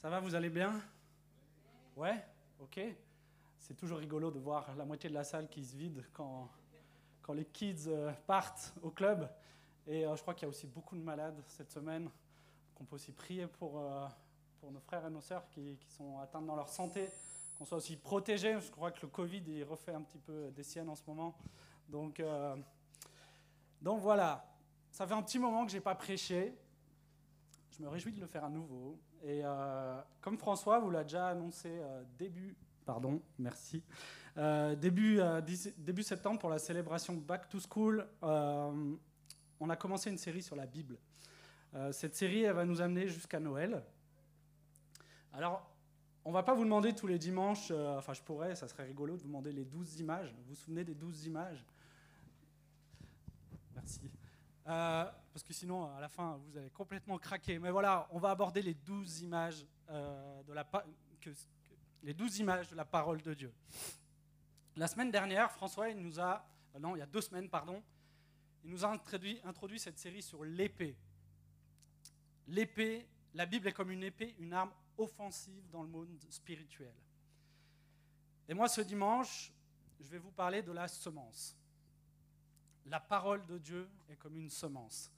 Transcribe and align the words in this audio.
Ça 0.00 0.08
va, 0.08 0.20
vous 0.20 0.36
allez 0.36 0.48
bien? 0.48 0.80
Ouais? 1.96 2.24
Ok. 2.60 2.78
C'est 3.58 3.74
toujours 3.74 3.98
rigolo 3.98 4.30
de 4.30 4.38
voir 4.38 4.72
la 4.76 4.84
moitié 4.84 5.10
de 5.10 5.14
la 5.14 5.24
salle 5.24 5.48
qui 5.48 5.64
se 5.64 5.74
vide 5.74 6.04
quand, 6.12 6.48
quand 7.20 7.32
les 7.32 7.44
kids 7.44 7.88
euh, 7.88 8.12
partent 8.24 8.72
au 8.80 8.90
club. 8.90 9.28
Et 9.88 10.06
euh, 10.06 10.14
je 10.14 10.22
crois 10.22 10.34
qu'il 10.34 10.44
y 10.44 10.46
a 10.46 10.50
aussi 10.50 10.68
beaucoup 10.68 10.96
de 10.96 11.02
malades 11.02 11.42
cette 11.48 11.72
semaine, 11.72 12.08
qu'on 12.76 12.84
peut 12.84 12.94
aussi 12.94 13.10
prier 13.10 13.48
pour, 13.48 13.80
euh, 13.80 14.06
pour 14.60 14.70
nos 14.70 14.78
frères 14.78 15.04
et 15.04 15.10
nos 15.10 15.20
sœurs 15.20 15.48
qui, 15.48 15.76
qui 15.78 15.90
sont 15.90 16.20
atteints 16.20 16.42
dans 16.42 16.54
leur 16.54 16.68
santé, 16.68 17.08
qu'on 17.58 17.64
soit 17.64 17.78
aussi 17.78 17.96
protégés. 17.96 18.60
Je 18.60 18.70
crois 18.70 18.92
que 18.92 19.00
le 19.02 19.08
Covid, 19.08 19.42
il 19.48 19.64
refait 19.64 19.94
un 19.94 20.02
petit 20.02 20.18
peu 20.18 20.52
des 20.52 20.62
siennes 20.62 20.90
en 20.90 20.94
ce 20.94 21.02
moment. 21.08 21.36
Donc, 21.88 22.22
donc 23.82 23.98
voilà, 23.98 24.48
ça 24.92 25.08
fait 25.08 25.14
un 25.14 25.22
petit 25.22 25.40
moment 25.40 25.64
que 25.64 25.72
je 25.72 25.78
n'ai 25.78 25.82
pas 25.82 25.96
prêché. 25.96 26.56
Je 27.72 27.82
me 27.82 27.88
réjouis 27.88 28.12
de 28.12 28.20
le 28.20 28.28
faire 28.28 28.44
à 28.44 28.48
nouveau. 28.48 28.96
Et 29.22 29.40
euh, 29.44 30.00
comme 30.20 30.38
François 30.38 30.78
vous 30.78 30.90
l'a 30.90 31.02
déjà 31.02 31.28
annoncé 31.28 31.68
euh, 31.70 32.02
début, 32.18 32.56
pardon, 32.84 33.20
merci, 33.38 33.82
euh, 34.36 34.76
début, 34.76 35.20
début 35.76 36.02
septembre 36.02 36.38
pour 36.38 36.50
la 36.50 36.58
célébration 36.58 37.14
Back 37.14 37.48
to 37.48 37.58
School, 37.60 38.06
on 38.22 39.70
a 39.70 39.76
commencé 39.76 40.10
une 40.10 40.18
série 40.18 40.42
sur 40.42 40.54
la 40.54 40.66
Bible. 40.66 40.98
cette 41.90 42.14
série, 42.14 42.42
elle 42.42 42.54
va 42.54 42.64
nous 42.64 42.80
amener 42.80 43.08
jusqu'à 43.08 43.40
Noël. 43.40 43.82
Alors, 45.32 45.68
on 46.24 46.30
va 46.30 46.42
pas 46.42 46.54
vous 46.54 46.64
demander 46.64 46.94
tous 46.94 47.08
les 47.08 47.18
dimanches, 47.18 47.72
enfin 47.72 48.12
je 48.12 48.22
pourrais, 48.22 48.54
ça 48.54 48.68
serait 48.68 48.84
rigolo 48.84 49.16
de 49.16 49.22
vous 49.22 49.28
demander 49.28 49.50
les 49.50 49.64
12 49.64 49.98
images. 49.98 50.32
Vous 50.32 50.50
vous 50.50 50.54
souvenez 50.54 50.84
des 50.84 50.94
12 50.94 51.26
images? 51.26 51.64
Merci. 53.74 54.10
Parce 55.38 55.46
que 55.46 55.54
sinon, 55.54 55.94
à 55.94 56.00
la 56.00 56.08
fin, 56.08 56.36
vous 56.48 56.58
allez 56.58 56.70
complètement 56.70 57.16
craquer. 57.16 57.60
Mais 57.60 57.70
voilà, 57.70 58.08
on 58.10 58.18
va 58.18 58.30
aborder 58.30 58.60
les 58.60 58.74
douze 58.74 59.20
images, 59.20 59.64
euh, 59.88 60.42
de 60.42 60.52
la 60.52 60.68
images 62.40 62.68
de 62.68 62.74
la 62.74 62.84
parole 62.84 63.22
de 63.22 63.34
Dieu. 63.34 63.54
La 64.74 64.88
semaine 64.88 65.12
dernière, 65.12 65.52
François, 65.52 65.90
il 65.90 65.98
nous 66.00 66.18
a, 66.18 66.44
euh, 66.74 66.80
non, 66.80 66.96
il 66.96 66.98
y 66.98 67.02
a 67.02 67.06
deux 67.06 67.20
semaines, 67.20 67.48
pardon, 67.48 67.80
il 68.64 68.70
nous 68.70 68.84
a 68.84 68.88
introduit, 68.88 69.40
introduit 69.44 69.78
cette 69.78 70.00
série 70.00 70.22
sur 70.22 70.42
l'épée. 70.42 70.96
L'épée, 72.48 73.08
la 73.32 73.46
Bible 73.46 73.68
est 73.68 73.72
comme 73.72 73.92
une 73.92 74.02
épée, 74.02 74.34
une 74.40 74.52
arme 74.52 74.72
offensive 74.96 75.70
dans 75.70 75.84
le 75.84 75.88
monde 75.88 76.18
spirituel. 76.30 76.96
Et 78.48 78.54
moi, 78.54 78.66
ce 78.66 78.80
dimanche, 78.80 79.52
je 80.00 80.08
vais 80.08 80.18
vous 80.18 80.32
parler 80.32 80.62
de 80.62 80.72
la 80.72 80.88
semence 80.88 81.56
la 82.88 83.00
parole 83.00 83.44
de 83.46 83.58
Dieu 83.58 83.88
est 84.08 84.16
comme 84.16 84.36
une 84.36 84.50
semence. 84.50 85.12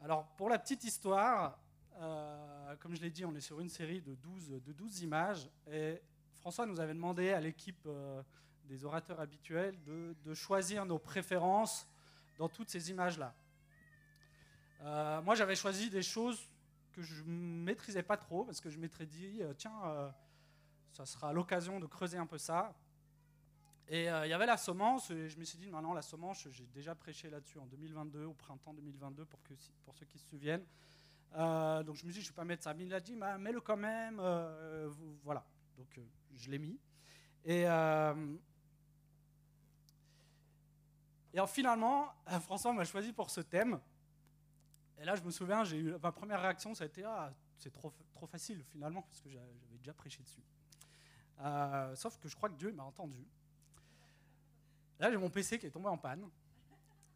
Alors, 0.00 0.26
pour 0.36 0.48
la 0.48 0.58
petite 0.58 0.84
histoire, 0.84 1.58
euh, 2.00 2.76
comme 2.76 2.94
je 2.94 3.00
l'ai 3.00 3.10
dit, 3.10 3.24
on 3.24 3.34
est 3.34 3.40
sur 3.40 3.60
une 3.60 3.68
série 3.68 4.00
de 4.00 4.14
12, 4.14 4.60
de 4.64 4.72
12 4.72 5.02
images. 5.02 5.48
Et 5.70 6.00
François 6.34 6.66
nous 6.66 6.80
avait 6.80 6.94
demandé 6.94 7.30
à 7.30 7.40
l'équipe 7.40 7.80
euh, 7.86 8.22
des 8.64 8.84
orateurs 8.84 9.20
habituels 9.20 9.76
de, 9.84 10.34
choisir 10.34 10.84
nos 10.84 10.98
préférences 10.98 11.88
dans 12.38 12.48
toutes 12.48 12.68
ces 12.68 12.90
images-là. 12.90 13.34
Euh, 14.82 15.22
moi, 15.22 15.34
j'avais 15.34 15.56
choisi 15.56 15.88
des 15.88 16.02
choses 16.02 16.50
que 16.92 17.02
je 17.02 17.22
ne 17.22 17.64
maîtrisais 17.64 18.02
pas 18.02 18.16
trop, 18.16 18.44
parce 18.44 18.60
que 18.60 18.70
je 18.70 18.78
m'étais 18.78 19.06
dit, 19.06 19.40
tiens, 19.56 20.12
ça 20.92 21.06
sera 21.06 21.32
l'occasion 21.32 21.80
de 21.80 21.86
creuser 21.86 22.18
un 22.18 22.26
peu 22.26 22.38
ça. 22.38 22.72
Et 23.88 24.08
euh, 24.08 24.26
il 24.26 24.30
y 24.30 24.32
avait 24.32 24.46
la 24.46 24.56
semence, 24.56 25.10
et 25.10 25.28
je 25.28 25.38
me 25.38 25.44
suis 25.44 25.58
dit, 25.58 25.70
maintenant, 25.70 25.92
la 25.92 26.00
semence, 26.02 26.48
j'ai 26.50 26.66
déjà 26.66 26.94
prêché 26.94 27.28
là-dessus 27.28 27.58
en 27.58 27.66
2022, 27.66 28.24
au 28.24 28.32
printemps 28.32 28.72
2022, 28.72 29.26
pour, 29.26 29.42
que, 29.42 29.52
pour 29.84 29.94
ceux 29.94 30.06
qui 30.06 30.18
se 30.18 30.26
souviennent. 30.26 30.64
Euh, 31.36 31.82
donc 31.82 31.96
je 31.96 32.06
me 32.06 32.12
suis 32.12 32.20
dit, 32.20 32.26
je 32.26 32.32
ne 32.32 32.46
vais 32.46 32.56
pas 32.56 32.62
ça. 32.62 32.72
Mais 32.72 32.86
il 32.86 32.94
a 32.94 33.00
dit, 33.00 33.14
bah, 33.14 33.36
mets-le 33.36 33.60
quand 33.60 33.76
même. 33.76 34.20
Euh, 34.20 34.90
voilà. 35.22 35.44
Donc 35.76 36.00
je 36.34 36.50
l'ai 36.50 36.58
mis. 36.58 36.78
Et, 37.44 37.64
et 41.34 41.46
finalement, 41.46 42.08
François 42.40 42.72
m'a 42.72 42.84
choisi 42.84 43.12
pour 43.12 43.28
ce 43.28 43.42
thème. 43.42 43.78
Et 44.98 45.04
là, 45.04 45.14
je 45.14 45.22
me 45.22 45.30
souviens, 45.30 45.62
eu 45.64 45.94
ma 46.00 46.12
première 46.12 46.40
réaction, 46.40 46.74
ça 46.74 46.84
a 46.84 46.86
été, 46.86 47.04
ah, 47.04 47.34
c'est 47.58 47.72
trop, 47.72 47.92
trop 48.14 48.26
facile 48.26 48.62
finalement, 48.64 49.02
parce 49.02 49.20
que 49.20 49.28
j'avais 49.28 49.52
déjà 49.76 49.92
prêché 49.92 50.22
dessus. 50.22 50.42
sauf 51.96 52.16
que 52.18 52.28
je 52.28 52.36
crois 52.36 52.48
que 52.48 52.56
Dieu 52.56 52.72
m'a 52.72 52.84
entendu. 52.84 53.26
Là, 55.04 55.10
j'ai 55.10 55.18
mon 55.18 55.28
PC 55.28 55.58
qui 55.58 55.66
est 55.66 55.70
tombé 55.70 55.88
en 55.88 55.98
panne, 55.98 56.26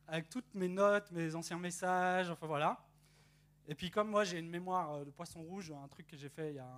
avec 0.07 0.29
toutes 0.29 0.55
mes 0.55 0.69
notes, 0.69 1.11
mes 1.11 1.35
anciens 1.35 1.59
messages, 1.59 2.29
enfin 2.29 2.47
voilà. 2.47 2.87
Et 3.67 3.75
puis 3.75 3.91
comme 3.91 4.11
moi, 4.11 4.25
j'ai 4.25 4.39
une 4.39 4.51
mémoire 4.51 4.93
euh, 4.93 5.05
de 5.07 5.11
poisson 5.11 5.43
rouge, 5.43 5.71
un 5.71 5.89
truc 5.89 6.07
que 6.07 6.15
j'ai 6.15 6.29
fait 6.29 6.51
il 6.51 6.57
y 6.57 6.59
a 6.59 6.71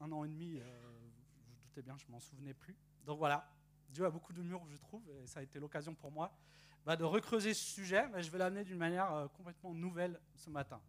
un, 0.00 0.10
an 0.10 0.24
et 0.24 0.28
demi, 0.28 0.58
euh, 0.58 0.62
vous 0.90 1.52
vous 1.52 1.56
doutez 1.68 1.82
bien, 1.82 1.96
je 1.96 2.10
m'en 2.10 2.18
souvenais 2.18 2.52
plus. 2.52 2.76
Donc 3.04 3.18
voilà, 3.18 3.48
Dieu 3.90 4.06
a 4.06 4.10
beaucoup 4.10 4.32
d'humour, 4.32 4.66
je 4.68 4.76
trouve, 4.78 5.08
et 5.08 5.28
ça 5.28 5.38
a 5.38 5.44
été 5.44 5.60
l'occasion 5.60 5.94
pour 5.94 6.10
moi 6.10 6.36
bah, 6.84 6.96
de 6.96 7.04
recreuser 7.04 7.54
ce 7.54 7.64
sujet, 7.64 8.08
mais 8.08 8.24
je 8.24 8.30
vais 8.32 8.38
l'amener 8.38 8.64
d'une 8.64 8.78
manière 8.78 9.12
euh, 9.12 9.28
complètement 9.28 9.72
nouvelle 9.72 10.20
ce 10.34 10.50
matin. 10.50 10.80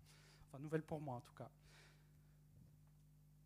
Enfin, 0.47 0.57
nouvelle 0.57 0.81
pour 0.81 0.99
moi 0.99 1.17
en 1.17 1.21
tout 1.21 1.35
cas. 1.35 1.51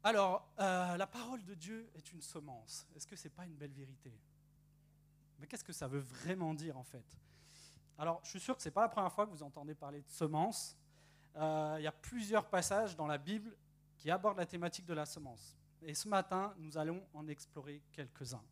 Alors, 0.02 0.50
la 0.58 1.08
parole 1.08 1.44
de 1.44 1.56
Dieu 1.56 1.92
est 1.94 2.14
une 2.14 2.22
semence. 2.22 2.88
Est-ce 2.96 3.06
que 3.06 3.18
ce 3.18 3.26
n'est 3.26 3.34
pas 3.34 3.46
une 3.46 3.54
belle 3.54 3.74
vérité? 3.74 4.18
Mais 5.42 5.48
qu'est-ce 5.48 5.64
que 5.64 5.74
ça 5.74 5.88
veut 5.88 6.00
vraiment 6.00 6.54
dire 6.54 6.78
en 6.78 6.84
fait? 6.84 7.04
Alors, 7.98 8.22
je 8.24 8.30
suis 8.30 8.40
sûr 8.40 8.56
que 8.56 8.62
ce 8.62 8.70
n'est 8.70 8.74
pas 8.74 8.82
la 8.82 8.90
première 8.90 9.12
fois 9.12 9.26
que 9.26 9.32
vous 9.32 9.44
entendez 9.44 9.74
parler 9.74 10.02
de 10.02 10.10
semence. 10.10 10.78
Euh, 11.36 11.76
il 11.80 11.84
y 11.84 11.88
a 11.88 11.92
plusieurs 11.92 12.48
passages 12.48 12.96
dans 12.96 13.08
la 13.08 13.18
Bible 13.18 13.56
qui 13.98 14.12
abordent 14.12 14.38
la 14.38 14.46
thématique 14.46 14.86
de 14.86 14.94
la 14.94 15.06
semence. 15.06 15.58
Et 15.82 15.96
ce 15.96 16.08
matin, 16.08 16.54
nous 16.58 16.78
allons 16.78 17.04
en 17.14 17.28
explorer 17.28 17.82
quelques-uns. 17.92 18.44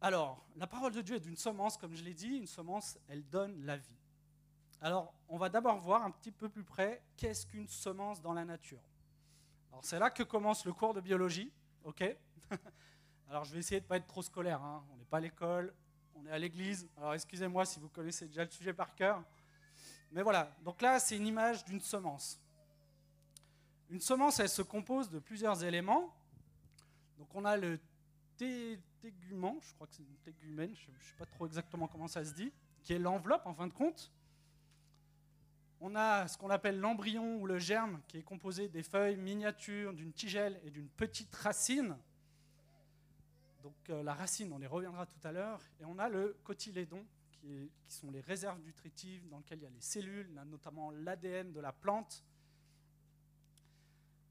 Alors, 0.00 0.46
la 0.56 0.66
parole 0.66 0.92
de 0.92 1.00
Dieu 1.00 1.16
est 1.16 1.20
d'une 1.20 1.36
semence, 1.36 1.76
comme 1.76 1.94
je 1.94 2.04
l'ai 2.04 2.14
dit, 2.14 2.36
une 2.36 2.46
semence, 2.46 2.98
elle 3.08 3.26
donne 3.28 3.64
la 3.64 3.76
vie. 3.76 3.98
Alors, 4.80 5.12
on 5.28 5.38
va 5.38 5.48
d'abord 5.48 5.78
voir 5.78 6.04
un 6.04 6.10
petit 6.10 6.32
peu 6.32 6.48
plus 6.48 6.64
près 6.64 7.02
qu'est-ce 7.16 7.46
qu'une 7.46 7.66
semence 7.66 8.20
dans 8.20 8.32
la 8.32 8.44
nature. 8.44 8.82
Alors, 9.72 9.84
c'est 9.84 9.98
là 9.98 10.10
que 10.10 10.22
commence 10.22 10.66
le 10.66 10.72
cours 10.72 10.94
de 10.94 11.00
biologie, 11.00 11.50
ok? 11.84 12.16
Alors 13.28 13.44
je 13.44 13.52
vais 13.52 13.58
essayer 13.58 13.80
de 13.80 13.84
ne 13.84 13.88
pas 13.88 13.98
être 13.98 14.06
trop 14.06 14.22
scolaire, 14.22 14.62
hein. 14.62 14.82
on 14.92 14.96
n'est 14.96 15.04
pas 15.04 15.18
à 15.18 15.20
l'école, 15.20 15.74
on 16.14 16.24
est 16.24 16.30
à 16.30 16.38
l'église, 16.38 16.88
alors 16.96 17.12
excusez-moi 17.12 17.66
si 17.66 17.78
vous 17.78 17.90
connaissez 17.90 18.26
déjà 18.26 18.42
le 18.42 18.50
sujet 18.50 18.72
par 18.72 18.94
cœur. 18.94 19.22
Mais 20.12 20.22
voilà, 20.22 20.56
donc 20.62 20.80
là 20.80 20.98
c'est 20.98 21.16
une 21.16 21.26
image 21.26 21.62
d'une 21.66 21.80
semence. 21.80 22.40
Une 23.90 24.00
semence, 24.00 24.40
elle 24.40 24.48
se 24.48 24.62
compose 24.62 25.10
de 25.10 25.18
plusieurs 25.18 25.62
éléments. 25.62 26.14
Donc 27.18 27.34
on 27.34 27.44
a 27.44 27.56
le 27.56 27.78
tégument, 28.38 29.58
je 29.60 29.74
crois 29.74 29.86
que 29.86 29.94
c'est 29.94 30.02
une 30.02 30.16
tégumène, 30.18 30.74
je 30.74 30.90
ne 30.90 30.96
sais 30.96 31.14
pas 31.18 31.26
trop 31.26 31.46
exactement 31.46 31.86
comment 31.86 32.08
ça 32.08 32.24
se 32.24 32.32
dit, 32.32 32.52
qui 32.82 32.94
est 32.94 32.98
l'enveloppe 32.98 33.46
en 33.46 33.54
fin 33.54 33.66
de 33.66 33.74
compte. 33.74 34.10
On 35.80 35.94
a 35.94 36.26
ce 36.28 36.38
qu'on 36.38 36.50
appelle 36.50 36.80
l'embryon 36.80 37.36
ou 37.36 37.46
le 37.46 37.58
germe, 37.58 38.00
qui 38.08 38.16
est 38.16 38.22
composé 38.22 38.68
des 38.68 38.82
feuilles 38.82 39.16
miniatures, 39.16 39.92
d'une 39.92 40.12
tigelle 40.12 40.58
et 40.64 40.70
d'une 40.70 40.88
petite 40.88 41.34
racine. 41.36 41.96
Donc 43.62 43.90
euh, 43.90 44.02
la 44.02 44.14
racine, 44.14 44.52
on 44.52 44.60
y 44.60 44.66
reviendra 44.66 45.06
tout 45.06 45.20
à 45.24 45.32
l'heure. 45.32 45.60
Et 45.80 45.84
on 45.84 45.98
a 45.98 46.08
le 46.08 46.36
cotylédon, 46.44 47.04
qui, 47.30 47.70
sont 47.86 48.10
les 48.10 48.20
réserves 48.20 48.60
nutritives 48.60 49.28
dans 49.28 49.38
lesquelles 49.38 49.60
il 49.60 49.64
y 49.64 49.66
a 49.66 49.70
les 49.70 49.80
cellules, 49.80 50.28
notamment 50.46 50.90
l'ADN 50.90 51.52
de 51.52 51.60
la 51.60 51.72
plante. 51.72 52.24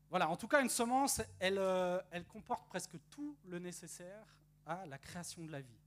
Voilà, 0.09 0.29
en 0.29 0.37
tout 0.37 0.47
cas, 0.47 0.61
une 0.61 0.69
semence, 0.69 1.21
elle, 1.39 1.57
euh, 1.57 1.99
elle 2.11 2.25
comporte 2.25 2.67
presque 2.67 2.97
tout 3.09 3.37
le 3.45 3.59
nécessaire 3.59 4.25
à 4.65 4.85
la 4.85 4.97
création 4.97 5.43
de 5.43 5.51
la 5.51 5.61
vie. 5.61 5.79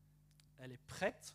Elle 0.59 0.72
est 0.72 0.87
prête, 0.87 1.34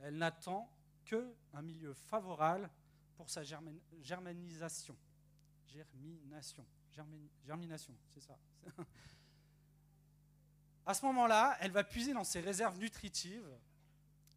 elle 0.00 0.16
n'attend 0.16 0.70
qu'un 1.04 1.62
milieu 1.62 1.92
favorable 1.94 2.70
pour 3.16 3.28
sa 3.30 3.42
germanisation. 3.42 4.96
Germination. 5.66 6.64
germination, 7.44 7.94
c'est 8.10 8.20
ça. 8.20 8.38
À 10.86 10.94
ce 10.94 11.04
moment-là, 11.06 11.56
elle 11.60 11.70
va 11.70 11.84
puiser 11.84 12.12
dans 12.12 12.24
ses 12.24 12.40
réserves 12.40 12.78
nutritives 12.78 13.48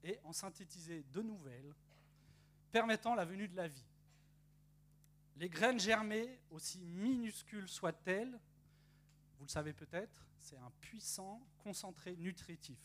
et 0.03 0.19
en 0.23 0.31
synthétiser 0.31 1.03
de 1.11 1.21
nouvelles, 1.21 1.73
permettant 2.71 3.15
la 3.15 3.25
venue 3.25 3.47
de 3.47 3.55
la 3.55 3.67
vie. 3.67 3.85
Les 5.35 5.49
graines 5.49 5.79
germées, 5.79 6.39
aussi 6.49 6.79
minuscules 6.79 7.67
soient-elles, 7.67 8.39
vous 9.37 9.45
le 9.45 9.49
savez 9.49 9.73
peut-être, 9.73 10.25
c'est 10.39 10.57
un 10.57 10.71
puissant 10.81 11.45
concentré 11.59 12.15
nutritif. 12.15 12.79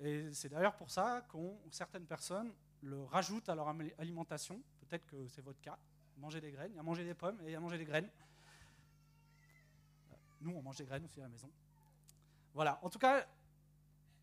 Et 0.00 0.32
c'est 0.32 0.48
d'ailleurs 0.48 0.76
pour 0.76 0.90
ça 0.90 1.26
que 1.30 1.38
certaines 1.70 2.06
personnes 2.06 2.52
le 2.82 3.02
rajoutent 3.04 3.48
à 3.48 3.54
leur 3.54 3.68
alimentation. 3.98 4.62
Peut-être 4.80 5.06
que 5.06 5.28
c'est 5.28 5.40
votre 5.40 5.60
cas. 5.60 5.78
Manger 6.16 6.40
des 6.40 6.50
graines, 6.50 6.72
il 6.72 6.76
y 6.76 6.78
a 6.78 6.82
manger 6.82 7.04
des 7.04 7.14
pommes 7.14 7.40
et 7.42 7.44
il 7.44 7.50
y 7.52 7.54
a 7.54 7.60
manger 7.60 7.78
des 7.78 7.84
graines. 7.84 8.10
Nous, 10.40 10.52
on 10.52 10.62
mange 10.62 10.76
des 10.76 10.84
graines 10.84 11.04
aussi 11.04 11.20
à 11.20 11.22
la 11.22 11.28
maison. 11.28 11.50
Voilà, 12.54 12.78
en 12.82 12.88
tout 12.88 13.00
cas, 13.00 13.26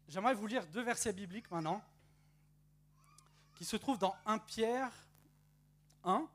j'aimerais 0.07 0.33
vous 0.33 0.47
lire 0.47 0.65
deux 0.67 0.81
versets 0.81 1.11
bibliques 1.11 1.51
maintenant, 1.51 1.83
qui 3.55 3.65
se 3.65 3.75
trouvent 3.75 3.99
dans 3.99 4.15
1 4.25 4.39
Pierre 4.39 4.91
1, 6.03 6.27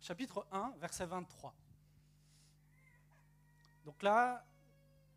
chapitre 0.00 0.46
1, 0.50 0.74
verset 0.78 1.06
23. 1.06 1.54
Donc 3.84 4.02
là, 4.02 4.44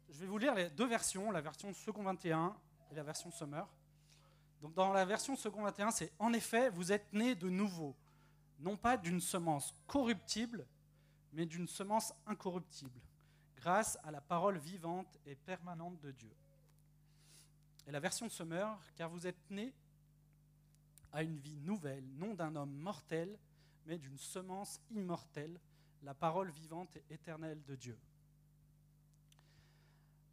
je 0.09 0.19
vais 0.19 0.27
vous 0.27 0.37
lire 0.37 0.53
les 0.53 0.69
deux 0.69 0.85
versions, 0.85 1.31
la 1.31 1.41
version 1.41 1.73
second 1.73 2.03
21 2.03 2.55
et 2.91 2.95
la 2.95 3.03
version 3.03 3.31
Summer. 3.31 3.67
Donc 4.61 4.75
dans 4.75 4.93
la 4.93 5.05
version 5.05 5.35
second 5.35 5.63
21, 5.63 5.91
c'est 5.91 6.13
En 6.19 6.33
effet, 6.33 6.69
vous 6.69 6.91
êtes 6.91 7.11
nés 7.13 7.33
de 7.33 7.49
nouveau, 7.49 7.95
non 8.59 8.77
pas 8.77 8.95
d'une 8.95 9.19
semence 9.19 9.73
corruptible, 9.87 10.67
mais 11.33 11.47
d'une 11.47 11.67
semence 11.67 12.13
incorruptible, 12.27 13.01
grâce 13.63 13.97
à 14.03 14.11
la 14.11 14.19
parole 14.19 14.57
vivante 14.57 15.17
et 15.25 15.35
permanente 15.35 15.97
de 16.01 16.11
Dieu. 16.11 16.35
Et 17.87 17.91
la 17.91 18.01
version 18.01 18.27
Summer, 18.27 18.77
car 18.97 19.09
vous 19.09 19.25
êtes 19.25 19.49
nés 19.49 19.73
à 21.13 21.23
une 21.23 21.37
vie 21.37 21.55
nouvelle, 21.55 22.05
non 22.15 22.33
d'un 22.33 22.57
homme 22.57 22.73
mortel, 22.73 23.39
mais 23.85 23.97
d'une 23.97 24.17
semence 24.17 24.81
immortelle, 24.91 25.57
la 26.01 26.13
parole 26.13 26.49
vivante 26.49 26.93
et 26.97 27.05
éternelle 27.13 27.63
de 27.63 27.75
Dieu. 27.75 27.97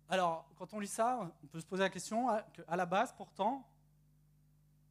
Alors, 0.08 0.50
quand 0.56 0.74
on 0.74 0.80
lit 0.80 0.88
ça, 0.88 1.32
on 1.44 1.46
peut 1.46 1.60
se 1.60 1.66
poser 1.66 1.84
la 1.84 1.90
question 1.90 2.26
qu'à 2.52 2.74
la 2.74 2.86
base, 2.86 3.14
pourtant, 3.16 3.64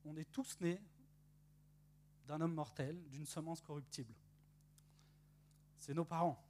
on 0.06 0.16
est 0.16 0.32
tous 0.32 0.58
nés 0.62 0.82
d'un 2.26 2.40
homme 2.40 2.54
mortel, 2.54 2.98
d'une 3.10 3.26
semence 3.26 3.60
corruptible. 3.60 4.14
C'est 5.78 5.94
nos 5.94 6.06
parents. 6.06 6.42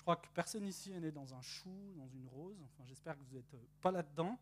Je 0.00 0.02
crois 0.02 0.16
que 0.16 0.28
personne 0.30 0.66
ici 0.66 0.90
est 0.92 0.98
né 0.98 1.12
dans 1.12 1.34
un 1.34 1.42
chou, 1.42 1.92
dans 1.94 2.08
une 2.08 2.26
rose. 2.26 2.58
Enfin, 2.62 2.86
j'espère 2.86 3.18
que 3.18 3.22
vous 3.22 3.34
n'êtes 3.34 3.54
pas 3.82 3.90
là-dedans. 3.90 4.40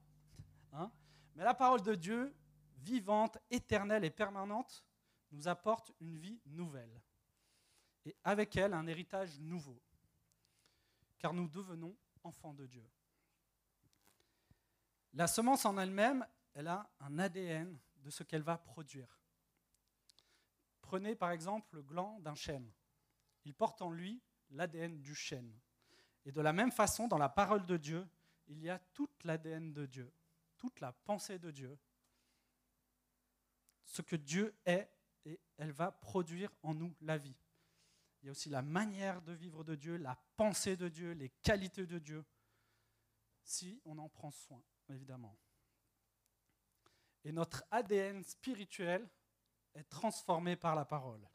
Hein. 0.72 0.88
Mais 1.34 1.42
la 1.42 1.52
parole 1.52 1.82
de 1.82 1.96
Dieu, 1.96 2.32
vivante, 2.76 3.38
éternelle 3.50 4.04
et 4.04 4.10
permanente, 4.10 4.84
nous 5.32 5.48
apporte 5.48 5.90
une 5.98 6.16
vie 6.16 6.40
nouvelle. 6.46 7.02
Et 8.04 8.14
avec 8.22 8.56
elle, 8.56 8.72
un 8.72 8.86
héritage 8.86 9.40
nouveau. 9.40 9.82
Car 11.18 11.34
nous 11.34 11.48
devenons 11.48 11.96
enfants 12.22 12.54
de 12.54 12.64
Dieu. 12.64 12.88
La 15.12 15.26
semence 15.26 15.64
en 15.64 15.76
elle-même, 15.76 16.24
elle 16.54 16.68
a 16.68 16.88
un 17.00 17.18
ADN 17.18 17.76
de 17.96 18.10
ce 18.10 18.22
qu'elle 18.22 18.42
va 18.42 18.58
produire. 18.58 19.18
Prenez 20.82 21.16
par 21.16 21.32
exemple 21.32 21.74
le 21.74 21.82
gland 21.82 22.20
d'un 22.20 22.36
chêne. 22.36 22.70
Il 23.44 23.54
porte 23.54 23.82
en 23.82 23.90
lui 23.90 24.22
l'ADN 24.50 25.00
du 25.00 25.14
chêne. 25.14 25.52
Et 26.24 26.32
de 26.32 26.40
la 26.40 26.52
même 26.52 26.72
façon, 26.72 27.08
dans 27.08 27.18
la 27.18 27.28
parole 27.28 27.64
de 27.66 27.76
Dieu, 27.76 28.06
il 28.46 28.60
y 28.60 28.70
a 28.70 28.78
toute 28.78 29.24
l'ADN 29.24 29.72
de 29.72 29.86
Dieu, 29.86 30.12
toute 30.56 30.80
la 30.80 30.92
pensée 30.92 31.38
de 31.38 31.50
Dieu, 31.50 31.78
ce 33.84 34.02
que 34.02 34.16
Dieu 34.16 34.54
est, 34.64 34.90
et 35.24 35.40
elle 35.56 35.72
va 35.72 35.90
produire 35.92 36.50
en 36.62 36.74
nous 36.74 36.94
la 37.00 37.18
vie. 37.18 37.36
Il 38.20 38.26
y 38.26 38.28
a 38.28 38.32
aussi 38.32 38.48
la 38.48 38.62
manière 38.62 39.22
de 39.22 39.32
vivre 39.32 39.64
de 39.64 39.74
Dieu, 39.74 39.96
la 39.96 40.16
pensée 40.36 40.76
de 40.76 40.88
Dieu, 40.88 41.12
les 41.12 41.30
qualités 41.30 41.86
de 41.86 41.98
Dieu, 41.98 42.24
si 43.42 43.80
on 43.84 43.98
en 43.98 44.08
prend 44.08 44.30
soin 44.30 44.62
évidemment. 44.88 45.36
Et 47.24 47.32
notre 47.32 47.64
ADN 47.70 48.22
spirituel 48.24 49.08
est 49.74 49.88
transformé 49.88 50.56
par 50.56 50.74
la 50.74 50.84
parole. 50.84 51.26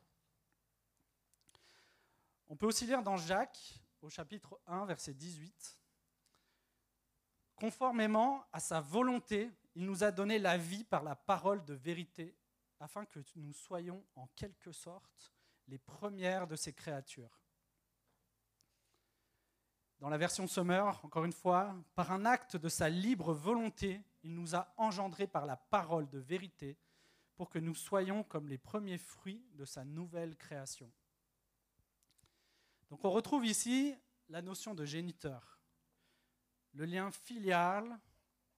On 2.48 2.56
peut 2.56 2.66
aussi 2.66 2.86
lire 2.86 3.04
dans 3.04 3.18
Jacques, 3.18 3.80
au 4.02 4.10
chapitre 4.10 4.60
1, 4.68 4.86
verset 4.86 5.14
18, 5.14 5.80
Conformément 7.56 8.44
à 8.52 8.60
sa 8.60 8.82
volonté, 8.82 9.50
il 9.76 9.86
nous 9.86 10.04
a 10.04 10.12
donné 10.12 10.40
la 10.40 10.58
vie 10.58 10.84
par 10.84 11.04
la 11.04 11.16
parole 11.16 11.64
de 11.64 11.74
vérité, 11.74 12.36
afin 12.80 13.06
que 13.06 13.20
nous 13.36 13.54
soyons 13.54 14.04
en 14.16 14.28
quelque 14.36 14.72
sorte 14.72 15.34
les 15.68 15.78
premières 15.78 16.48
de 16.48 16.56
ses 16.56 16.74
créatures. 16.74 17.40
Dans 20.00 20.10
la 20.10 20.18
version 20.18 20.48
Summer, 20.48 21.00
encore 21.06 21.24
une 21.24 21.32
fois, 21.32 21.74
par 21.96 22.12
un 22.12 22.26
acte 22.26 22.58
de 22.58 22.68
sa 22.68 22.90
libre 22.90 23.34
volonté, 23.34 24.02
il 24.24 24.36
nous 24.36 24.56
a 24.56 24.74
engendrés 24.76 25.28
par 25.28 25.46
la 25.46 25.56
parole 25.56 26.10
de 26.10 26.20
vérité 26.20 26.78
pour 27.36 27.50
que 27.50 27.60
nous 27.60 27.76
soyons 27.76 28.24
comme 28.24 28.50
les 28.50 28.58
premiers 28.58 28.98
fruits 28.98 29.46
de 29.54 29.64
sa 29.64 29.86
nouvelle 29.86 30.36
création. 30.36 30.92
Donc 32.94 33.04
on 33.06 33.10
retrouve 33.10 33.44
ici 33.44 33.96
la 34.30 34.44
notion 34.44 34.76
de 34.76 34.86
géniteur, 34.86 35.60
le 36.74 36.86
lien 36.86 37.10
filial 37.10 38.00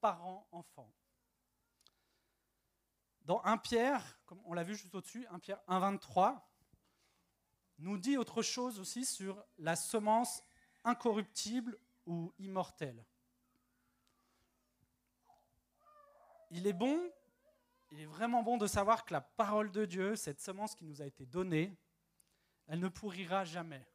parent-enfant. 0.02 0.94
Dans 3.22 3.42
1 3.46 3.58
Pierre, 3.60 4.20
comme 4.26 4.42
on 4.44 4.52
l'a 4.52 4.64
vu 4.64 4.76
juste 4.76 4.94
au-dessus, 4.94 5.26
1 5.28 5.40
Pierre 5.40 5.62
1.23, 5.70 6.38
nous 7.78 7.98
dit 7.98 8.18
autre 8.18 8.42
chose 8.42 8.78
aussi 8.78 9.06
sur 9.06 9.42
la 9.58 9.78
semence 9.78 10.44
incorruptible 10.84 11.80
ou 12.06 12.34
immortel. 12.38 13.06
Il 16.52 16.68
est 16.68 16.74
bon, 16.74 17.10
il 17.94 18.02
est 18.02 18.06
vraiment 18.06 18.44
bon 18.44 18.58
de 18.58 18.68
savoir 18.68 19.06
que 19.06 19.14
la 19.14 19.22
parole 19.22 19.72
de 19.72 19.86
Dieu, 19.86 20.18
cette 20.18 20.42
semence 20.42 20.76
qui 20.76 20.84
nous 20.84 21.02
a 21.02 21.06
été 21.06 21.26
donnée, 21.26 21.80
elle 22.68 22.82
ne 22.82 22.90
pourrira 22.90 23.46
jamais. 23.46 23.88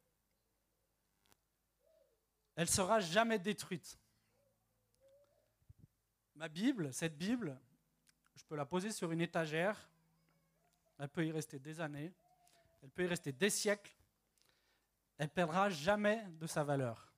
Elle 2.61 2.69
sera 2.69 2.99
jamais 2.99 3.39
détruite. 3.39 3.97
Ma 6.35 6.47
Bible, 6.47 6.93
cette 6.93 7.17
Bible, 7.17 7.59
je 8.35 8.43
peux 8.43 8.55
la 8.55 8.67
poser 8.67 8.91
sur 8.91 9.11
une 9.11 9.21
étagère, 9.21 9.89
elle 10.99 11.09
peut 11.09 11.25
y 11.25 11.31
rester 11.31 11.57
des 11.57 11.81
années, 11.81 12.13
elle 12.83 12.91
peut 12.91 13.03
y 13.03 13.07
rester 13.07 13.31
des 13.31 13.49
siècles, 13.49 13.97
elle 15.17 15.29
perdra 15.29 15.71
jamais 15.71 16.23
de 16.33 16.45
sa 16.45 16.63
valeur. 16.63 17.11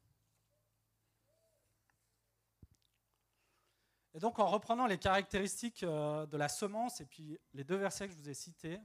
Et 4.14 4.20
donc 4.20 4.40
en 4.40 4.48
reprenant 4.48 4.88
les 4.88 4.98
caractéristiques 4.98 5.84
euh, 5.84 6.26
de 6.26 6.38
la 6.38 6.48
semence 6.48 7.02
et 7.02 7.06
puis 7.06 7.38
les 7.52 7.66
deux 7.66 7.76
versets 7.76 8.08
que 8.08 8.14
je 8.14 8.18
vous 8.18 8.30
ai 8.30 8.34
cités, 8.34 8.80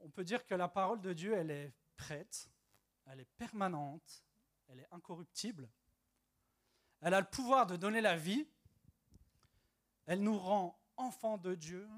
on 0.00 0.10
peut 0.10 0.24
dire 0.24 0.44
que 0.44 0.54
la 0.54 0.68
parole 0.68 1.00
de 1.00 1.14
Dieu, 1.14 1.32
elle 1.32 1.50
est 1.50 1.72
prête, 1.96 2.50
elle 3.06 3.20
est 3.20 3.30
permanente, 3.38 4.25
elle 4.68 4.80
est 4.80 4.88
incorruptible, 4.90 5.68
elle 7.00 7.14
a 7.14 7.20
le 7.20 7.26
pouvoir 7.26 7.66
de 7.66 7.76
donner 7.76 8.00
la 8.00 8.16
vie, 8.16 8.46
elle 10.06 10.22
nous 10.22 10.38
rend 10.38 10.78
enfants 10.96 11.38
de 11.38 11.54
Dieu 11.54 11.88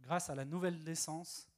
grâce 0.00 0.30
à 0.30 0.34
la 0.34 0.44
nouvelle 0.44 0.82
naissance 0.82 1.48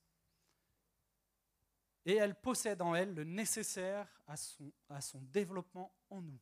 et 2.06 2.17
elle 2.17 2.35
possède 2.35 2.83
en 2.83 2.95
elle 2.95 3.15
le 3.15 3.25
nécessaire 3.25 4.09
à 4.27 4.37
son, 4.37 4.73
à 4.89 5.01
son 5.01 5.20
développement 5.23 5.94
en 6.11 6.20
nous. 6.20 6.39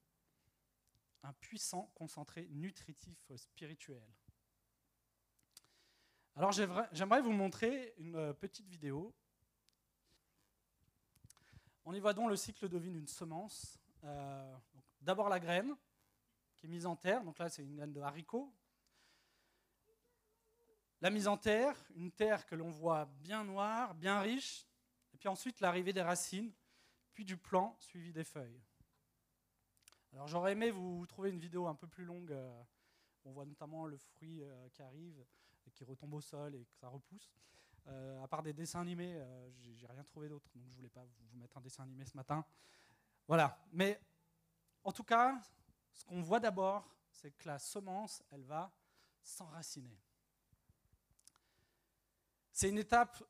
Un 1.23 1.33
puissant 1.35 1.93
concentré 1.95 2.49
nutritif 2.51 3.31
spirituel. 3.37 4.03
Alors 6.35 6.51
j'aimerais 6.51 7.21
vous 7.21 7.33
montrer 7.33 7.95
une 7.99 8.17
euh, 8.17 8.33
petite 8.33 8.67
vidéo. 8.67 9.15
On 11.85 11.93
y 11.93 12.01
voit 12.01 12.15
donc 12.15 12.31
le 12.31 12.37
cycle 12.37 12.69
de 12.69 12.79
vie 12.79 12.91
d'une 12.91 13.07
semence. 13.07 13.79
Euh, 14.05 14.57
d'abord 15.01 15.29
la 15.29 15.39
graine 15.39 15.75
qui 16.57 16.67
est 16.67 16.69
mise 16.69 16.87
en 16.87 16.97
terre, 16.97 17.23
donc 17.25 17.39
là 17.39 17.49
c'est 17.49 17.63
une 17.63 17.77
graine 17.77 17.93
de 17.93 18.01
haricot. 18.01 18.53
La 21.01 21.11
mise 21.11 21.27
en 21.27 21.37
terre, 21.37 21.77
une 21.97 22.13
terre 22.13 22.47
que 22.47 22.55
l'on 22.55 22.71
voit 22.71 23.07
bien 23.21 23.45
noire, 23.45 23.95
bien 23.95 24.21
riche, 24.21 24.67
puis 25.19 25.29
ensuite 25.29 25.61
l'arrivée 25.61 25.93
des 25.93 26.03
racines, 26.03 26.53
puis 27.13 27.25
du 27.25 27.37
plant 27.37 27.77
suivi 27.79 28.13
des 28.13 28.25
feuilles. 28.25 28.61
Alors 30.13 30.29
j'aurais 30.29 30.53
aimé 30.53 30.71
vous 30.71 31.07
trouver 31.07 31.31
une 31.31 31.39
vidéo 31.39 31.67
un 31.67 31.75
peu 31.75 31.87
plus 31.87 32.05
longue. 32.05 32.33
Euh, 32.33 32.63
on 33.25 33.33
voit 33.33 33.47
notamment 33.47 33.87
le 33.87 33.97
fruit 33.97 34.43
euh, 34.43 34.69
qui 34.71 34.83
arrive, 34.83 35.25
et 35.67 35.71
qui 35.71 35.85
retombe 35.85 36.15
au 36.15 36.21
sol 36.21 36.55
et 36.57 36.65
que 36.65 36.77
ça 36.77 36.89
repousse. 36.89 37.33
À 38.23 38.29
part 38.29 38.45
des 38.45 38.53
dessins 38.53 38.81
animés, 38.81 39.21
j'ai 39.75 39.89
rien 39.89 40.05
trouvé 40.05 40.29
d'autre, 40.29 40.49
donc 40.55 40.71
je 40.71 40.77
voulais 40.77 40.89
pas 40.89 41.05
vous 41.05 41.37
mettre 41.37 41.57
un 41.59 41.61
dessin 41.61 41.83
animé 41.83 42.05
ce 42.05 42.17
matin. 42.17 42.45
Voilà. 43.27 43.59
Mais 43.73 44.01
en 44.85 44.93
tout 44.93 45.05
cas, 45.05 45.41
ce 45.93 46.05
qu'on 46.05 46.23
voit 46.23 46.41
d'abord, 46.41 46.89
c'est 47.11 47.31
que 47.33 47.49
la 47.49 47.59
semence, 47.59 48.23
elle 48.31 48.45
va 48.45 48.73
s'enraciner. 49.23 50.01
C'est 52.51 52.69
une 52.69 52.79
étape 52.79 53.23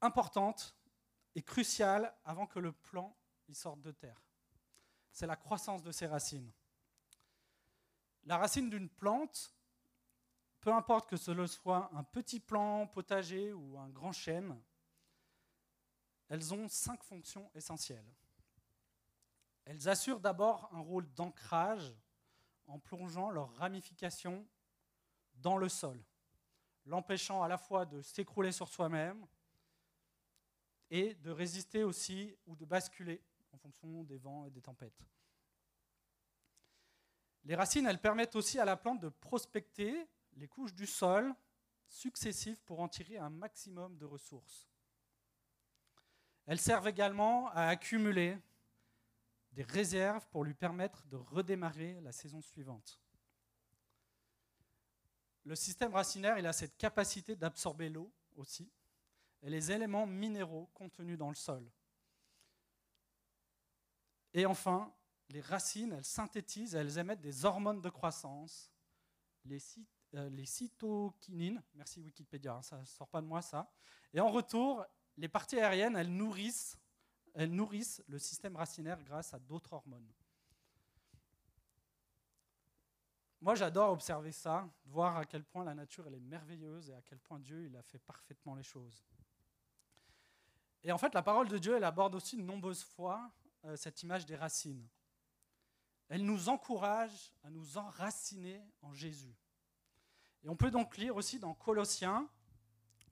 importante 0.00 0.76
est 1.34 1.42
crucial 1.42 2.14
avant 2.24 2.46
que 2.46 2.58
le 2.58 2.72
plant 2.72 3.16
sorte 3.52 3.80
de 3.82 3.92
terre. 3.92 4.20
C'est 5.12 5.26
la 5.26 5.36
croissance 5.36 5.82
de 5.82 5.92
ses 5.92 6.06
racines. 6.06 6.50
La 8.24 8.38
racine 8.38 8.68
d'une 8.68 8.88
plante, 8.88 9.54
peu 10.60 10.72
importe 10.72 11.08
que 11.08 11.16
ce 11.16 11.46
soit 11.46 11.90
un 11.94 12.02
petit 12.02 12.40
plant 12.40 12.86
potager 12.86 13.52
ou 13.52 13.78
un 13.78 13.88
grand 13.88 14.12
chêne, 14.12 14.60
elles 16.28 16.52
ont 16.52 16.68
cinq 16.68 17.04
fonctions 17.04 17.50
essentielles. 17.54 18.12
Elles 19.66 19.88
assurent 19.88 20.20
d'abord 20.20 20.70
un 20.72 20.80
rôle 20.80 21.12
d'ancrage 21.14 21.92
en 22.66 22.78
plongeant 22.78 23.30
leurs 23.30 23.52
ramifications 23.56 24.46
dans 25.34 25.58
le 25.58 25.68
sol, 25.68 26.02
l'empêchant 26.86 27.42
à 27.42 27.48
la 27.48 27.58
fois 27.58 27.84
de 27.84 28.00
s'écrouler 28.00 28.52
sur 28.52 28.68
soi-même 28.68 29.26
et 30.88 31.14
de 31.14 31.30
résister 31.30 31.82
aussi 31.82 32.34
ou 32.46 32.54
de 32.54 32.64
basculer 32.64 33.20
en 33.52 33.58
fonction 33.58 34.04
des 34.04 34.18
vents 34.18 34.46
et 34.46 34.50
des 34.50 34.62
tempêtes. 34.62 35.04
Les 37.44 37.56
racines, 37.56 37.86
elles 37.86 38.00
permettent 38.00 38.36
aussi 38.36 38.58
à 38.60 38.64
la 38.64 38.76
plante 38.76 39.00
de 39.00 39.08
prospecter 39.08 40.08
les 40.34 40.48
couches 40.48 40.74
du 40.74 40.86
sol 40.86 41.34
successives 41.88 42.60
pour 42.62 42.80
en 42.80 42.88
tirer 42.88 43.18
un 43.18 43.30
maximum 43.30 43.96
de 43.96 44.04
ressources. 44.04 44.68
Elles 46.46 46.60
servent 46.60 46.88
également 46.88 47.48
à 47.50 47.66
accumuler 47.66 48.38
des 49.56 49.62
réserves 49.62 50.26
pour 50.28 50.44
lui 50.44 50.52
permettre 50.52 51.06
de 51.06 51.16
redémarrer 51.16 51.98
la 52.02 52.12
saison 52.12 52.42
suivante. 52.42 53.00
Le 55.44 55.56
système 55.56 55.94
racinaire, 55.94 56.38
il 56.38 56.46
a 56.46 56.52
cette 56.52 56.76
capacité 56.76 57.34
d'absorber 57.34 57.88
l'eau 57.88 58.12
aussi 58.36 58.70
et 59.42 59.48
les 59.48 59.72
éléments 59.72 60.06
minéraux 60.06 60.68
contenus 60.74 61.16
dans 61.16 61.30
le 61.30 61.34
sol. 61.34 61.66
Et 64.34 64.44
enfin, 64.44 64.92
les 65.30 65.40
racines, 65.40 65.92
elles 65.92 66.04
synthétisent, 66.04 66.74
elles 66.74 66.98
émettent 66.98 67.22
des 67.22 67.46
hormones 67.46 67.80
de 67.80 67.88
croissance, 67.88 68.70
les, 69.46 69.58
euh, 70.14 70.44
cytokinines, 70.44 71.62
merci 71.74 72.00
Wikipédia, 72.00 72.56
hein, 72.56 72.62
ça 72.62 72.78
ne 72.78 72.84
sort 72.84 73.08
pas 73.08 73.22
de 73.22 73.26
moi 73.26 73.40
ça. 73.40 73.72
Et 74.12 74.20
en 74.20 74.28
retour, 74.28 74.84
les 75.16 75.28
parties 75.28 75.58
aériennes, 75.58 75.96
elles 75.96 76.14
nourrissent, 76.14 76.76
elles 77.36 77.52
nourrissent 77.52 78.02
le 78.08 78.18
système 78.18 78.56
racinaire 78.56 79.02
grâce 79.02 79.34
à 79.34 79.38
d'autres 79.38 79.74
hormones. 79.74 80.10
Moi, 83.42 83.54
j'adore 83.54 83.92
observer 83.92 84.32
ça, 84.32 84.66
voir 84.86 85.18
à 85.18 85.26
quel 85.26 85.44
point 85.44 85.62
la 85.62 85.74
nature 85.74 86.06
elle 86.06 86.14
est 86.14 86.20
merveilleuse 86.20 86.88
et 86.88 86.94
à 86.94 87.02
quel 87.02 87.18
point 87.18 87.38
Dieu 87.38 87.66
il 87.66 87.76
a 87.76 87.82
fait 87.82 87.98
parfaitement 87.98 88.54
les 88.54 88.62
choses. 88.62 89.04
Et 90.82 90.90
en 90.90 90.98
fait, 90.98 91.12
la 91.12 91.22
parole 91.22 91.48
de 91.48 91.58
Dieu, 91.58 91.76
elle 91.76 91.84
aborde 91.84 92.14
aussi 92.14 92.38
de 92.38 92.42
nombreuses 92.42 92.82
fois 92.82 93.30
euh, 93.66 93.76
cette 93.76 94.02
image 94.02 94.24
des 94.24 94.36
racines. 94.36 94.88
Elle 96.08 96.24
nous 96.24 96.48
encourage 96.48 97.34
à 97.44 97.50
nous 97.50 97.76
enraciner 97.76 98.62
en 98.80 98.94
Jésus. 98.94 99.36
Et 100.42 100.48
on 100.48 100.56
peut 100.56 100.70
donc 100.70 100.96
lire 100.96 101.16
aussi 101.16 101.38
dans 101.38 101.52
Colossiens, 101.52 102.30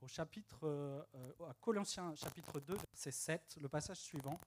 au 0.04 0.08
chapitre, 0.08 0.58
euh, 0.64 1.02
à 1.48 1.54
Colossiens 1.54 2.14
chapitre 2.14 2.60
2, 2.60 2.74
verset 2.74 3.10
7, 3.10 3.56
le 3.62 3.68
passage 3.68 3.96
suivant. 3.96 4.38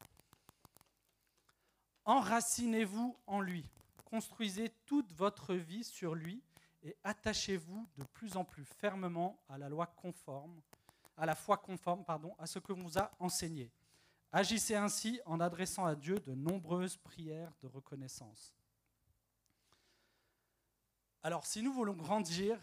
Enracinez-vous 2.06 3.18
en 3.26 3.42
lui, 3.42 3.66
construisez 4.06 4.70
toute 4.86 5.12
votre 5.14 5.56
vie 5.56 5.84
sur 5.84 6.14
lui 6.14 6.44
et 6.84 6.96
attachez-vous 7.04 7.90
de 7.98 8.04
plus 8.04 8.38
en 8.38 8.46
plus 8.46 8.66
fermement 8.66 9.42
à 9.50 9.58
la 9.58 9.68
loi 9.68 9.88
conforme, 9.88 10.62
à 11.18 11.26
la 11.26 11.34
foi 11.34 11.58
conforme, 11.58 12.06
pardon, 12.06 12.36
à 12.38 12.46
ce 12.46 12.60
que 12.60 12.72
vous 12.72 13.00
a 13.00 13.10
enseigné. 13.20 13.72
Agissez 14.32 14.76
ainsi 14.76 15.20
en 15.26 15.40
adressant 15.40 15.86
à 15.86 15.96
Dieu 15.96 16.20
de 16.20 16.36
nombreuses 16.36 16.98
prières 16.98 17.52
de 17.62 17.68
reconnaissance. 17.68 18.54
Alors, 21.24 21.48
si 21.48 21.64
nous 21.64 21.74
voulons 21.74 21.96
grandir, 21.96 22.60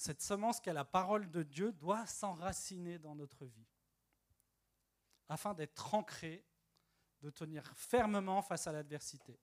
cette 0.00 0.22
semence 0.22 0.60
qu'est 0.60 0.72
la 0.72 0.86
parole 0.86 1.30
de 1.30 1.42
Dieu 1.42 1.72
doit 1.72 2.06
s'enraciner 2.06 2.98
dans 2.98 3.14
notre 3.14 3.44
vie, 3.44 3.68
afin 5.28 5.52
d'être 5.52 5.92
ancrée, 5.92 6.42
de 7.20 7.28
tenir 7.28 7.70
fermement 7.76 8.40
face 8.40 8.66
à 8.66 8.72
l'adversité. 8.72 9.38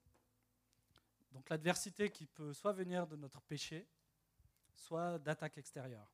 Donc 1.32 1.48
l'adversité 1.52 2.10
qui 2.10 2.26
peut 2.26 2.54
soit 2.54 2.74
venir 2.74 3.06
de 3.06 3.16
notre 3.16 3.40
péché, 3.44 3.88
soit 4.74 5.20
d'attaques 5.20 5.60
extérieures. 5.60 6.12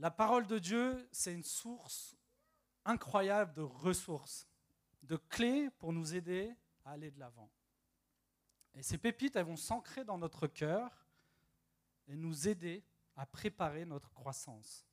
La 0.00 0.10
parole 0.10 0.48
de 0.48 0.58
Dieu, 0.58 1.08
c'est 1.12 1.32
une 1.32 1.44
source 1.44 2.16
incroyable 2.84 3.52
de 3.54 3.62
ressources, 3.62 4.48
de 5.04 5.14
clés 5.14 5.70
pour 5.78 5.92
nous 5.92 6.12
aider 6.12 6.52
à 6.84 6.90
aller 6.90 7.12
de 7.12 7.20
l'avant. 7.20 7.52
Et 8.74 8.82
ces 8.82 8.98
pépites, 8.98 9.36
elles 9.36 9.46
vont 9.46 9.54
s'ancrer 9.54 10.04
dans 10.04 10.18
notre 10.18 10.48
cœur 10.48 11.06
et 12.10 12.16
nous 12.16 12.48
aider 12.48 12.84
à 13.16 13.24
préparer 13.24 13.84
notre 13.84 14.12
croissance. 14.12 14.84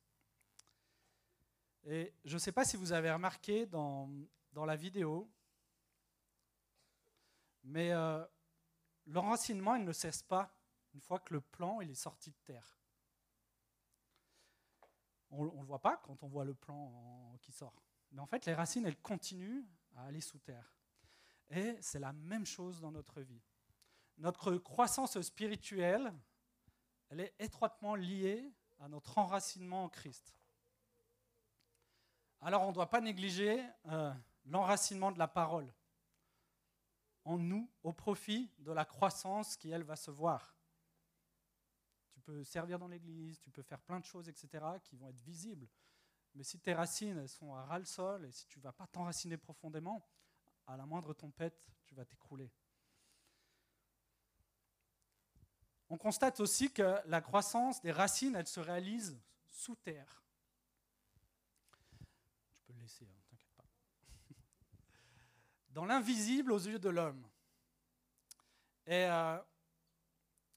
Et 1.83 2.13
je 2.23 2.35
ne 2.35 2.39
sais 2.39 2.51
pas 2.51 2.63
si 2.63 2.77
vous 2.77 2.91
avez 2.91 3.11
remarqué 3.11 3.65
dans, 3.65 4.09
dans 4.51 4.65
la 4.65 4.75
vidéo, 4.75 5.29
mais 7.63 7.91
euh, 7.91 8.23
l'enracinement, 9.07 9.75
il 9.75 9.83
ne 9.83 9.93
cesse 9.93 10.21
pas 10.21 10.53
une 10.93 11.01
fois 11.01 11.19
que 11.19 11.33
le 11.33 11.41
plan 11.41 11.81
il 11.81 11.89
est 11.89 11.95
sorti 11.95 12.31
de 12.31 12.37
terre. 12.45 12.77
On 15.29 15.43
ne 15.43 15.59
le 15.59 15.65
voit 15.65 15.81
pas 15.81 15.97
quand 15.97 16.23
on 16.23 16.27
voit 16.27 16.45
le 16.45 16.53
plan 16.53 17.37
qui 17.41 17.51
sort. 17.51 17.73
Mais 18.11 18.21
en 18.21 18.27
fait, 18.27 18.45
les 18.45 18.53
racines, 18.53 18.85
elles 18.85 19.01
continuent 19.01 19.65
à 19.95 20.05
aller 20.05 20.21
sous 20.21 20.39
terre. 20.39 20.73
Et 21.49 21.75
c'est 21.81 21.99
la 21.99 22.13
même 22.13 22.45
chose 22.45 22.79
dans 22.79 22.91
notre 22.91 23.21
vie. 23.21 23.41
Notre 24.17 24.55
croissance 24.55 25.19
spirituelle, 25.21 26.13
elle 27.09 27.21
est 27.21 27.35
étroitement 27.39 27.95
liée 27.95 28.51
à 28.79 28.87
notre 28.87 29.17
enracinement 29.17 29.85
en 29.85 29.89
Christ. 29.89 30.33
Alors 32.41 32.63
on 32.63 32.69
ne 32.69 32.73
doit 32.73 32.89
pas 32.89 33.01
négliger 33.01 33.63
euh, 33.87 34.13
l'enracinement 34.45 35.11
de 35.11 35.19
la 35.19 35.27
parole 35.27 35.71
en 37.25 37.37
nous 37.37 37.69
au 37.83 37.91
profit 37.91 38.49
de 38.59 38.71
la 38.71 38.85
croissance 38.85 39.57
qui, 39.57 39.69
elle, 39.69 39.83
va 39.83 39.95
se 39.95 40.11
voir. 40.11 40.55
Tu 42.11 42.21
peux 42.21 42.43
servir 42.43 42.79
dans 42.79 42.87
l'église, 42.87 43.39
tu 43.39 43.51
peux 43.51 43.63
faire 43.63 43.81
plein 43.81 43.99
de 43.99 44.05
choses, 44.05 44.29
etc., 44.29 44.65
qui 44.83 44.95
vont 44.95 45.09
être 45.09 45.21
visibles. 45.21 45.67
Mais 46.35 46.43
si 46.43 46.59
tes 46.59 46.73
racines 46.73 47.27
sont 47.27 47.53
à 47.53 47.65
ras 47.65 47.79
le 47.79 47.85
sol 47.85 48.25
et 48.25 48.31
si 48.31 48.47
tu 48.47 48.59
ne 48.59 48.63
vas 48.63 48.71
pas 48.71 48.87
t'enraciner 48.87 49.37
profondément, 49.37 50.07
à 50.67 50.77
la 50.77 50.85
moindre 50.85 51.13
tempête, 51.13 51.69
tu 51.85 51.95
vas 51.95 52.05
t'écrouler. 52.05 52.51
On 55.89 55.97
constate 55.97 56.39
aussi 56.39 56.71
que 56.71 56.97
la 57.05 57.21
croissance 57.21 57.81
des 57.81 57.91
racines, 57.91 58.35
elle 58.35 58.47
se 58.47 58.59
réalise 58.59 59.17
sous 59.45 59.75
terre. 59.75 60.23
Tu 62.55 62.63
peux 62.65 62.73
le 62.73 62.79
laisser, 62.79 63.05
hein, 63.05 63.21
t'inquiète 63.29 63.53
pas. 63.55 63.63
Dans 65.69 65.85
l'invisible 65.85 66.51
aux 66.51 66.59
yeux 66.59 66.79
de 66.79 66.89
l'homme. 66.89 67.25
Et 68.85 69.05
euh, 69.05 69.37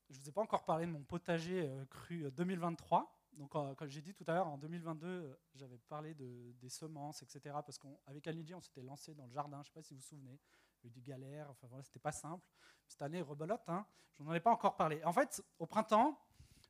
je 0.08 0.16
ne 0.16 0.22
vous 0.22 0.28
ai 0.28 0.32
pas 0.32 0.42
encore 0.42 0.64
parlé 0.64 0.86
de 0.86 0.90
mon 0.90 1.02
potager 1.02 1.68
euh, 1.68 1.84
cru 1.86 2.30
2023. 2.32 3.00
Euh, 3.02 3.36
Donc, 3.38 3.50
comme 3.50 3.88
j'ai 3.88 4.02
dit 4.02 4.14
tout 4.14 4.24
à 4.26 4.34
l'heure, 4.34 4.48
en 4.48 4.58
2022, 4.58 5.38
j'avais 5.54 5.78
parlé 5.78 6.14
de, 6.14 6.52
des 6.60 6.68
semences, 6.68 7.22
etc. 7.22 7.40
Parce 7.64 7.78
qu'avec 7.78 8.26
Anidji, 8.26 8.54
on 8.54 8.60
s'était 8.60 8.82
lancé 8.82 9.14
dans 9.14 9.26
le 9.26 9.32
jardin. 9.32 9.58
Je 9.58 9.60
ne 9.60 9.64
sais 9.66 9.72
pas 9.72 9.82
si 9.82 9.94
vous 9.94 10.00
vous 10.00 10.06
souvenez. 10.06 10.40
Il 10.82 10.86
y 10.86 10.88
a 10.88 10.88
eu 10.88 10.90
des 10.90 11.02
galères. 11.02 11.50
Enfin, 11.50 11.66
voilà, 11.68 11.82
c'était 11.84 11.98
pas 11.98 12.12
simple. 12.12 12.44
Cette 12.86 13.02
année, 13.02 13.20
rebelote. 13.22 13.62
Hein, 13.68 13.86
je 14.12 14.22
n'en 14.22 14.32
ai 14.32 14.40
pas 14.40 14.50
encore 14.50 14.76
parlé. 14.76 15.02
En 15.04 15.12
fait, 15.12 15.42
au 15.58 15.66
printemps, 15.66 16.18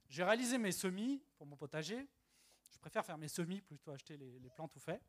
j'ai 0.08 0.24
réalisé 0.24 0.58
mes 0.58 0.72
semis 0.72 1.22
pour 1.36 1.46
mon 1.46 1.56
potager. 1.56 2.08
Je 2.72 2.78
préfère 2.78 3.04
faire 3.04 3.18
mes 3.18 3.28
semis 3.28 3.60
plutôt 3.60 3.92
acheter 3.92 4.16
les, 4.16 4.38
les 4.38 4.50
plants 4.50 4.68
tout 4.68 4.80
faits. 4.80 5.02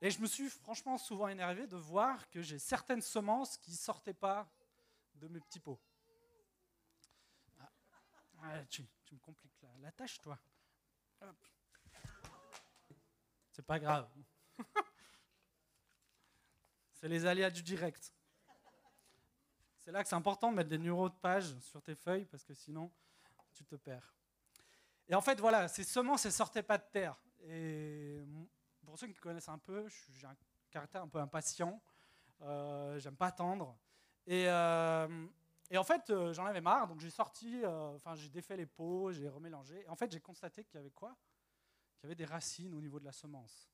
Et 0.00 0.10
je 0.10 0.20
me 0.20 0.26
suis 0.26 0.50
franchement 0.50 0.98
souvent 0.98 1.28
énervé 1.28 1.66
de 1.66 1.76
voir 1.76 2.28
que 2.28 2.42
j'ai 2.42 2.58
certaines 2.58 3.02
semences 3.02 3.56
qui 3.56 3.70
ne 3.70 3.76
sortaient 3.76 4.12
pas 4.12 4.50
de 5.14 5.28
mes 5.28 5.40
petits 5.40 5.60
pots. 5.60 5.80
Ah, 8.44 8.64
tu, 8.68 8.82
me 9.12 9.18
compliques 9.20 9.64
la, 9.80 9.92
tâche, 9.92 10.20
toi. 10.20 10.36
C'est 13.52 13.64
pas 13.64 13.78
grave. 13.78 14.10
c'est 17.02 17.08
les 17.08 17.26
aléas 17.26 17.50
du 17.50 17.64
direct. 17.64 18.14
C'est 19.80 19.90
là 19.90 20.04
que 20.04 20.08
c'est 20.08 20.14
important 20.14 20.52
de 20.52 20.56
mettre 20.56 20.68
des 20.68 20.78
numéros 20.78 21.08
de 21.08 21.14
page 21.14 21.52
sur 21.58 21.82
tes 21.82 21.96
feuilles 21.96 22.26
parce 22.26 22.44
que 22.44 22.54
sinon 22.54 22.92
tu 23.52 23.64
te 23.64 23.74
perds. 23.74 24.14
Et 25.08 25.16
en 25.16 25.20
fait, 25.20 25.40
voilà, 25.40 25.66
ces 25.66 25.82
semences, 25.82 26.26
elles 26.26 26.32
sortaient 26.32 26.62
pas 26.62 26.78
de 26.78 26.84
terre. 26.92 27.20
Et 27.40 28.22
pour 28.84 28.96
ceux 28.96 29.08
qui 29.08 29.14
connaissent 29.14 29.48
un 29.48 29.58
peu, 29.58 29.84
j'ai 30.12 30.28
un 30.28 30.36
caractère 30.70 31.02
un 31.02 31.08
peu 31.08 31.18
impatient. 31.18 31.82
Euh, 32.42 33.00
J'aime 33.00 33.16
pas 33.16 33.26
attendre. 33.26 33.76
Et, 34.28 34.44
euh, 34.46 35.26
en 35.74 35.84
fait, 35.84 36.08
euh, 36.10 36.32
j'en 36.32 36.46
avais 36.46 36.60
marre, 36.60 36.86
donc 36.86 37.00
j'ai 37.00 37.10
sorti, 37.10 37.66
enfin 37.66 38.14
j'ai 38.14 38.28
défait 38.28 38.56
les 38.56 38.66
pots, 38.66 39.10
j'ai 39.10 39.28
remélangé. 39.28 39.82
Et 39.82 39.88
en 39.88 39.96
fait, 39.96 40.12
j'ai 40.12 40.20
constaté 40.20 40.62
qu'il 40.62 40.76
y 40.76 40.78
avait 40.78 40.92
quoi? 40.92 41.16
Qu'il 41.96 42.04
y 42.04 42.06
avait 42.06 42.14
des 42.14 42.26
racines 42.26 42.72
au 42.74 42.80
niveau 42.80 43.00
de 43.00 43.04
la 43.04 43.12
semence. 43.12 43.71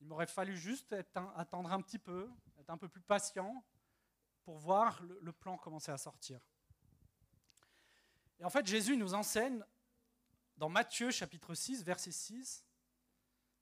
Il 0.00 0.06
m'aurait 0.06 0.26
fallu 0.26 0.56
juste 0.56 0.94
attendre 1.36 1.72
un 1.72 1.80
petit 1.82 1.98
peu, 1.98 2.30
être 2.58 2.70
un 2.70 2.78
peu 2.78 2.88
plus 2.88 3.02
patient 3.02 3.64
pour 4.42 4.56
voir 4.58 5.02
le, 5.02 5.18
le 5.20 5.32
plan 5.32 5.58
commencer 5.58 5.92
à 5.92 5.98
sortir. 5.98 6.40
Et 8.38 8.44
en 8.44 8.50
fait, 8.50 8.66
Jésus 8.66 8.96
nous 8.96 9.12
enseigne 9.14 9.62
dans 10.56 10.68
Matthieu 10.68 11.10
chapitre 11.10 11.54
6, 11.54 11.84
verset 11.84 12.12
6, 12.12 12.64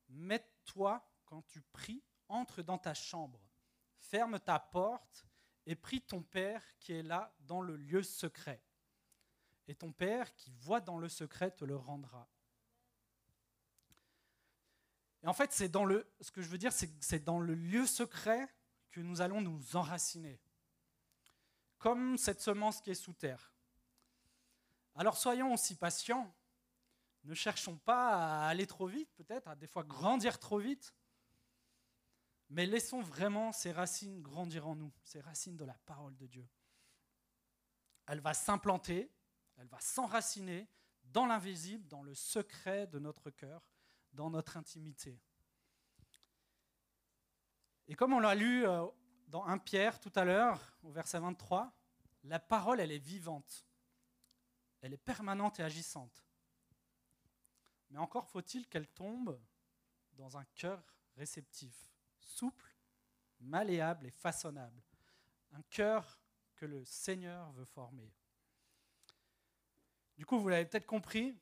Mets-toi 0.09 1.07
quand 1.27 1.43
tu 1.43 1.61
pries, 1.61 2.03
entre 2.29 2.63
dans 2.63 2.79
ta 2.79 2.95
chambre, 2.95 3.41
ferme 3.99 4.39
ta 4.41 4.59
porte 4.59 5.27
et 5.67 5.75
prie 5.75 6.01
ton 6.01 6.23
Père 6.23 6.63
qui 6.79 6.93
est 6.93 7.03
là 7.03 7.35
dans 7.41 7.61
le 7.61 7.77
lieu 7.77 8.03
secret. 8.03 8.63
Et 9.67 9.75
ton 9.75 9.93
Père 9.93 10.35
qui 10.35 10.51
voit 10.51 10.81
dans 10.81 10.99
le 10.99 11.09
secret 11.09 11.51
te 11.51 11.65
le 11.65 11.77
rendra. 11.77 12.29
Et 15.23 15.27
en 15.27 15.33
fait, 15.33 15.53
c'est 15.53 15.69
dans 15.69 15.85
le, 15.85 16.11
ce 16.21 16.31
que 16.31 16.43
je 16.43 16.49
veux 16.49 16.59
dire, 16.59 16.73
c'est 16.73 16.89
que 16.89 17.05
c'est 17.05 17.25
dans 17.25 17.41
le 17.41 17.55
lieu 17.55 17.87
secret 17.87 18.49
que 18.91 19.01
nous 19.01 19.21
allons 19.21 19.41
nous 19.41 19.77
enraciner. 19.77 20.41
Comme 21.79 22.17
cette 22.19 22.41
semence 22.41 22.81
qui 22.81 22.91
est 22.91 22.95
sous 22.95 23.13
terre. 23.13 23.53
Alors 24.95 25.17
soyons 25.17 25.53
aussi 25.55 25.77
patients. 25.77 26.35
Ne 27.25 27.35
cherchons 27.35 27.77
pas 27.77 28.45
à 28.45 28.49
aller 28.49 28.67
trop 28.67 28.87
vite, 28.87 29.11
peut-être, 29.15 29.49
à 29.49 29.57
des 29.57 29.67
fois 29.67 29.85
grandir 29.85 30.39
trop 30.39 30.59
vite. 30.59 30.95
Mais 32.51 32.65
laissons 32.65 33.03
vraiment 33.03 33.53
ces 33.53 33.73
racines 33.73 34.23
grandir 34.23 34.67
en 34.67 34.75
nous, 34.75 34.93
ces 35.05 35.21
racines 35.21 35.57
de 35.57 35.65
la 35.65 35.77
parole 35.85 36.17
de 36.17 36.27
Dieu. 36.27 36.49
Elle 38.07 38.21
va 38.21 38.33
s'implanter, 38.33 39.13
elle 39.57 39.67
va 39.67 39.81
s'enraciner 39.81 40.69
dans 41.05 41.27
l'invisible, 41.27 41.87
dans 41.89 42.03
le 42.03 42.15
secret 42.15 42.87
de 42.87 42.99
notre 42.99 43.31
cœur, 43.31 43.63
dans 44.13 44.31
notre 44.31 44.57
intimité. 44.57 45.19
Et 47.87 47.95
comme 47.95 48.13
on 48.13 48.21
l'a 48.21 48.35
lu 48.35 48.67
euh, 48.67 48.87
dans 49.29 49.45
1 49.47 49.59
Pierre 49.59 50.01
tout 50.01 50.13
à 50.15 50.25
l'heure, 50.25 50.79
au 50.83 50.91
verset 50.91 51.19
23, 51.19 51.73
la 52.25 52.39
parole, 52.39 52.81
elle 52.81 52.93
est 52.93 52.99
vivante, 52.99 53.67
elle 54.81 54.93
est 54.93 54.99
permanente 54.99 55.61
et 55.61 55.63
agissante. 55.63 56.25
Mais 57.91 57.99
encore 57.99 58.29
faut-il 58.29 58.67
qu'elle 58.69 58.89
tombe 58.89 59.41
dans 60.13 60.37
un 60.37 60.45
cœur 60.55 60.83
réceptif, 61.17 61.91
souple, 62.21 62.77
malléable 63.41 64.07
et 64.07 64.11
façonnable. 64.11 64.83
Un 65.53 65.63
cœur 65.71 66.21
que 66.57 66.67
le 66.67 66.85
Seigneur 66.85 67.51
veut 67.53 67.65
former. 67.65 68.13
Du 70.17 70.27
coup, 70.27 70.39
vous 70.39 70.49
l'avez 70.49 70.67
peut-être 70.67 70.87
compris, 70.87 71.39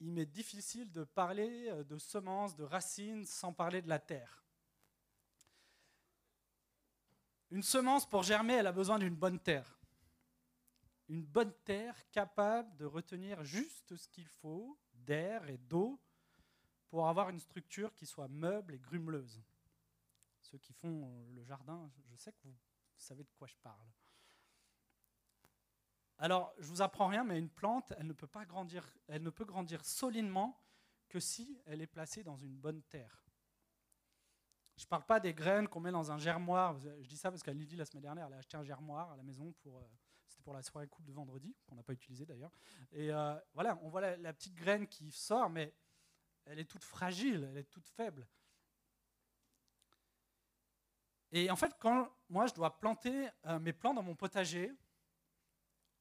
il 0.00 0.12
m'est 0.12 0.26
difficile 0.26 0.90
de 0.90 1.04
parler 1.04 1.68
euh, 1.68 1.84
de 1.84 1.98
semences, 1.98 2.56
de 2.56 2.64
racines, 2.64 3.26
sans 3.26 3.52
parler 3.52 3.82
de 3.82 3.88
la 3.88 3.98
terre. 3.98 4.44
Une 7.50 7.62
semence, 7.62 8.08
pour 8.08 8.22
germer, 8.22 8.54
elle 8.54 8.66
a 8.66 8.72
besoin 8.72 8.98
d'une 8.98 9.14
bonne 9.14 9.40
terre. 9.40 9.78
Une 11.08 11.24
bonne 11.24 11.52
terre 11.64 11.96
capable 12.10 12.76
de 12.76 12.84
retenir 12.84 13.42
juste 13.44 13.96
ce 13.96 14.08
qu'il 14.08 14.28
faut 14.28 14.78
d'air 14.94 15.48
et 15.48 15.58
d'eau 15.58 16.00
pour 16.88 17.08
avoir 17.08 17.28
une 17.28 17.40
structure 17.40 17.92
qui 17.94 18.06
soit 18.06 18.28
meuble 18.28 18.74
et 18.74 18.78
grumeleuse. 18.78 19.42
Ceux 20.40 20.58
qui 20.58 20.72
font 20.72 21.26
le 21.34 21.42
jardin, 21.42 21.90
je 22.08 22.16
sais 22.16 22.32
que 22.32 22.46
vous 22.46 22.56
savez 22.96 23.24
de 23.24 23.30
quoi 23.36 23.48
je 23.48 23.56
parle. 23.62 23.86
Alors, 26.22 26.52
je 26.58 26.66
vous 26.66 26.82
apprends 26.82 27.06
rien, 27.06 27.24
mais 27.24 27.38
une 27.38 27.48
plante, 27.48 27.94
elle 27.96 28.06
ne 28.06 28.12
peut 28.12 28.26
pas 28.26 28.44
grandir, 28.44 28.86
elle 29.08 29.22
ne 29.22 29.30
peut 29.30 29.46
grandir 29.46 29.82
solidement 29.82 30.62
que 31.08 31.18
si 31.18 31.58
elle 31.64 31.80
est 31.80 31.86
placée 31.86 32.22
dans 32.22 32.36
une 32.36 32.54
bonne 32.54 32.82
terre. 32.82 33.24
Je 34.76 34.84
ne 34.84 34.88
parle 34.88 35.06
pas 35.06 35.18
des 35.18 35.32
graines 35.32 35.66
qu'on 35.66 35.80
met 35.80 35.90
dans 35.90 36.12
un 36.12 36.18
germoir. 36.18 36.78
Je 36.78 37.08
dis 37.08 37.16
ça 37.16 37.30
parce 37.30 37.42
qu'elle 37.42 37.56
dit 37.56 37.74
la 37.74 37.86
semaine 37.86 38.02
dernière, 38.02 38.26
elle 38.26 38.34
a 38.34 38.36
acheté 38.36 38.58
un 38.58 38.62
germoir 38.62 39.10
à 39.10 39.16
la 39.16 39.22
maison 39.22 39.52
pour, 39.62 39.78
euh, 39.78 39.86
c'était 40.28 40.42
pour 40.42 40.52
la 40.52 40.62
soirée 40.62 40.88
coupe 40.88 41.06
de 41.06 41.12
vendredi, 41.12 41.56
qu'on 41.66 41.74
n'a 41.74 41.82
pas 41.82 41.94
utilisé 41.94 42.26
d'ailleurs. 42.26 42.52
Et 42.92 43.10
euh, 43.10 43.34
voilà, 43.54 43.78
on 43.82 43.88
voit 43.88 44.16
la, 44.16 44.32
petite 44.34 44.54
graine 44.54 44.86
qui 44.86 45.10
sort, 45.10 45.48
mais 45.48 45.74
elle 46.44 46.58
est 46.58 46.66
toute 46.66 46.84
fragile, 46.84 47.48
elle 47.50 47.56
est 47.56 47.70
toute 47.70 47.88
faible. 47.88 48.28
Et 51.32 51.50
en 51.50 51.56
fait, 51.56 51.74
quand 51.78 52.12
moi 52.28 52.46
je 52.46 52.52
dois 52.52 52.78
planter 52.78 53.30
euh, 53.46 53.58
mes 53.58 53.72
plants 53.72 53.94
dans 53.94 54.02
mon 54.02 54.14
potager, 54.14 54.70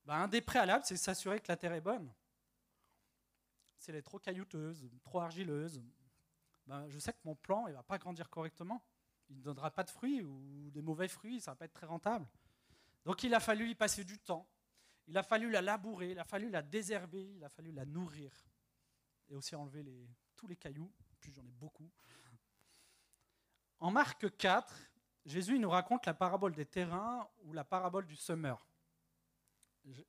bah, 0.10 0.16
un 0.16 0.28
des 0.28 0.42
préalables, 0.42 0.84
c'est 0.86 0.98
s'assurer 0.98 1.40
que 1.40 1.50
la 1.50 1.56
terre 1.56 1.74
est 1.74 1.82
bonne. 1.82 2.12
Si 3.78 3.92
elle 3.92 3.98
est 3.98 4.02
trop 4.02 4.18
caillouteuse, 4.18 4.90
trop 5.04 5.20
argileuse, 5.20 5.84
bah, 6.66 6.90
je 6.90 6.98
sais 6.98 7.14
que 7.14 7.20
mon 7.26 7.36
plant 7.36 7.68
ne 7.68 7.74
va 7.74 7.84
pas 7.84 8.00
grandir 8.00 8.28
correctement. 8.28 8.84
Il 9.30 9.38
ne 9.38 9.44
donnera 9.44 9.70
pas 9.70 9.84
de 9.84 9.92
fruits 9.92 10.24
ou 10.24 10.72
des 10.72 10.82
mauvais 10.82 11.08
fruits, 11.08 11.40
ça 11.40 11.52
ne 11.52 11.54
va 11.54 11.60
pas 11.60 11.66
être 11.66 11.74
très 11.74 11.86
rentable. 11.86 12.28
Donc 13.06 13.22
il 13.22 13.36
a 13.36 13.40
fallu 13.40 13.70
y 13.70 13.76
passer 13.76 14.04
du 14.04 14.18
temps. 14.18 14.50
Il 15.06 15.16
a 15.16 15.22
fallu 15.22 15.52
la 15.52 15.62
labourer, 15.62 16.10
il 16.10 16.18
a 16.18 16.24
fallu 16.24 16.50
la 16.50 16.64
désherber, 16.64 17.36
il 17.36 17.44
a 17.44 17.50
fallu 17.50 17.72
la 17.72 17.86
nourrir. 17.86 18.34
Et 19.28 19.36
aussi 19.36 19.56
enlever 19.56 19.86
tous 20.36 20.48
les 20.48 20.56
cailloux, 20.56 20.92
puis 21.20 21.32
j'en 21.32 21.46
ai 21.46 21.54
beaucoup. 21.54 21.92
En 23.78 23.92
Marc 23.92 24.36
4, 24.38 24.76
Jésus 25.28 25.60
nous 25.60 25.70
raconte 25.70 26.08
la 26.08 26.16
parabole 26.16 26.56
des 26.56 26.66
terrains 26.66 27.30
ou 27.44 27.54
la 27.54 27.64
parabole 27.64 28.08
du 28.08 28.16
semeur. 28.16 28.69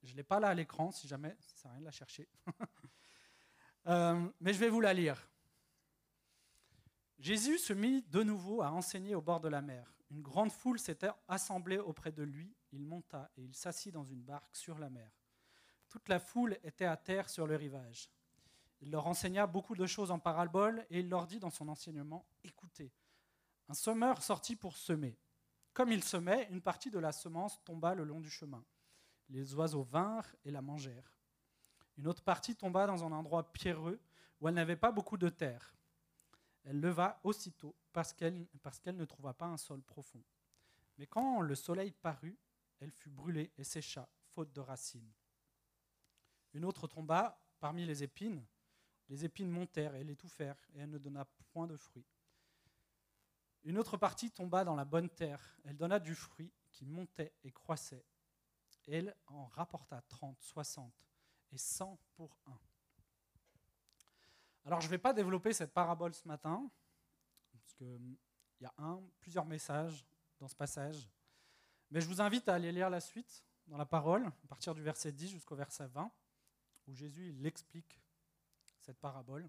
Je 0.03 0.13
ne 0.13 0.17
l'ai 0.17 0.23
pas 0.23 0.41
là 0.41 0.49
à 0.49 0.55
l'écran, 0.55 0.91
si 0.91 1.09
jamais, 1.09 1.37
ça 1.41 1.53
ne 1.55 1.59
sert 1.59 1.71
à 1.71 1.75
rien 1.75 1.81
de 1.81 1.87
la 1.87 1.91
chercher. 1.91 2.29
Euh, 3.87 4.29
mais 4.41 4.53
je 4.53 4.59
vais 4.59 4.69
vous 4.69 4.83
la 4.83 4.93
lire. 4.93 5.27
Jésus 7.19 7.57
se 7.57 7.73
mit 7.73 8.03
de 8.03 8.23
nouveau 8.23 8.61
à 8.61 8.71
enseigner 8.71 9.15
au 9.15 9.23
bord 9.23 9.41
de 9.41 9.49
la 9.49 9.63
mer. 9.63 9.91
Une 10.11 10.21
grande 10.21 10.53
foule 10.53 10.79
s'était 10.79 11.11
assemblée 11.29 11.79
auprès 11.79 12.13
de 12.13 12.23
lui. 12.23 12.55
Il 12.73 12.85
monta 12.85 13.31
et 13.39 13.43
il 13.43 13.55
s'assit 13.55 13.93
dans 13.93 14.05
une 14.05 14.23
barque 14.23 14.55
sur 14.55 14.79
la 14.79 14.91
mer. 14.91 15.11
Toute 15.89 16.11
la 16.11 16.21
foule 16.21 16.59
était 16.63 16.85
à 16.85 16.99
terre 16.99 17.31
sur 17.31 17.47
le 17.47 17.57
rivage. 17.57 18.11
Il 18.81 18.91
leur 18.91 19.07
enseigna 19.07 19.47
beaucoup 19.47 19.75
de 19.75 19.87
choses 19.87 20.11
en 20.11 20.19
parabole 20.19 20.87
et 20.91 21.01
il 21.01 21.09
leur 21.09 21.27
dit 21.27 21.39
dans 21.39 21.51
son 21.51 21.69
enseignement 21.69 22.27
Écoutez, 22.45 22.93
un 23.69 23.75
semeur 23.75 24.23
sortit 24.23 24.57
pour 24.57 24.77
semer. 24.77 25.19
Comme 25.73 25.93
il 25.93 26.03
semait, 26.03 26.49
une 26.51 26.61
partie 26.61 26.91
de 26.91 26.99
la 26.99 27.13
semence 27.13 27.63
tomba 27.65 27.95
le 27.95 28.05
long 28.05 28.21
du 28.21 28.31
chemin. 28.31 28.65
Les 29.31 29.55
oiseaux 29.55 29.83
vinrent 29.83 30.35
et 30.45 30.51
la 30.51 30.61
mangèrent. 30.61 31.17
Une 31.97 32.09
autre 32.09 32.23
partie 32.23 32.57
tomba 32.57 32.87
dans 32.87 33.05
un 33.05 33.13
endroit 33.13 33.53
pierreux 33.53 34.01
où 34.41 34.49
elle 34.49 34.55
n'avait 34.55 34.77
pas 34.77 34.93
beaucoup 34.93 35.17
de 35.17 35.29
terre. 35.29 35.75
Elle 36.65 36.81
leva 36.81 37.21
aussitôt 37.25 37.75
parce 37.93 38.13
qu'elle 38.13 38.47
ne 38.97 39.05
trouva 39.05 39.33
pas 39.33 39.47
un 39.47 39.57
sol 39.57 39.83
profond. 39.83 40.23
Mais 40.99 41.07
quand 41.07 41.41
le 41.41 41.55
soleil 41.55 41.93
parut, 41.93 42.39
elle 42.81 42.91
fut 42.91 43.11
brûlée 43.11 43.53
et 43.57 43.65
sécha, 43.65 44.09
faute 44.31 44.53
de 44.53 44.61
racines. 44.61 45.13
Une 46.53 46.65
autre 46.65 46.87
tomba 46.87 47.41
parmi 47.61 47.87
les 47.87 48.03
épines. 48.03 48.45
Les 49.09 49.25
épines 49.25 49.51
montèrent 49.51 49.95
et 49.95 50.05
l'étouffèrent, 50.05 50.61
et 50.75 50.81
elle 50.81 50.91
ne 50.91 50.99
donna 50.99 51.25
point 51.53 51.67
de 51.67 51.77
fruit. 51.77 52.07
Une 53.65 53.79
autre 53.79 53.97
partie 53.97 54.31
tomba 54.31 54.65
dans 54.65 54.77
la 54.77 54.85
bonne 54.85 55.09
terre. 55.09 55.59
Elle 55.65 55.77
donna 55.77 55.99
du 55.99 56.15
fruit 56.15 56.53
qui 56.71 56.87
montait 56.87 57.35
et 57.45 57.51
croissait. 57.51 58.05
Elle 58.91 59.17
en 59.29 59.47
rapporta 59.47 60.03
30, 60.09 60.41
60 60.41 60.93
et 61.53 61.59
100 61.59 61.97
pour 62.17 62.37
un. 62.47 62.59
Alors 64.65 64.81
je 64.81 64.87
ne 64.87 64.91
vais 64.91 64.99
pas 64.99 65.13
développer 65.13 65.53
cette 65.53 65.73
parabole 65.73 66.13
ce 66.13 66.27
matin, 66.27 66.69
parce 67.53 67.73
qu'il 67.75 68.17
y 68.61 68.65
a 68.65 68.75
un, 68.79 69.01
plusieurs 69.21 69.47
messages 69.47 70.05
dans 70.41 70.49
ce 70.49 70.57
passage. 70.57 71.09
Mais 71.91 72.01
je 72.01 72.07
vous 72.07 72.21
invite 72.21 72.49
à 72.49 72.55
aller 72.55 72.73
lire 72.73 72.91
la 72.91 73.01
suite 73.01 73.45
dans 73.69 73.77
la 73.77 73.87
parole, 73.87 74.27
à 74.27 74.47
partir 74.49 74.75
du 74.75 74.83
verset 74.83 75.13
10 75.13 75.31
jusqu'au 75.31 75.55
verset 75.55 75.87
20, 75.87 76.11
où 76.89 76.95
Jésus 76.95 77.31
il 77.31 77.47
explique 77.47 78.01
cette 78.81 78.99
parabole. 78.99 79.49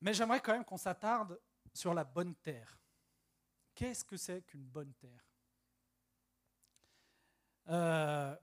Mais 0.00 0.12
j'aimerais 0.12 0.40
quand 0.40 0.52
même 0.52 0.64
qu'on 0.64 0.76
s'attarde 0.76 1.40
sur 1.72 1.94
la 1.94 2.04
bonne 2.04 2.34
terre. 2.34 2.78
Qu'est-ce 3.74 4.04
que 4.04 4.16
c'est 4.16 4.42
qu'une 4.42 4.66
bonne 4.66 4.92
terre? 4.94 5.33
Euh, 7.68 8.36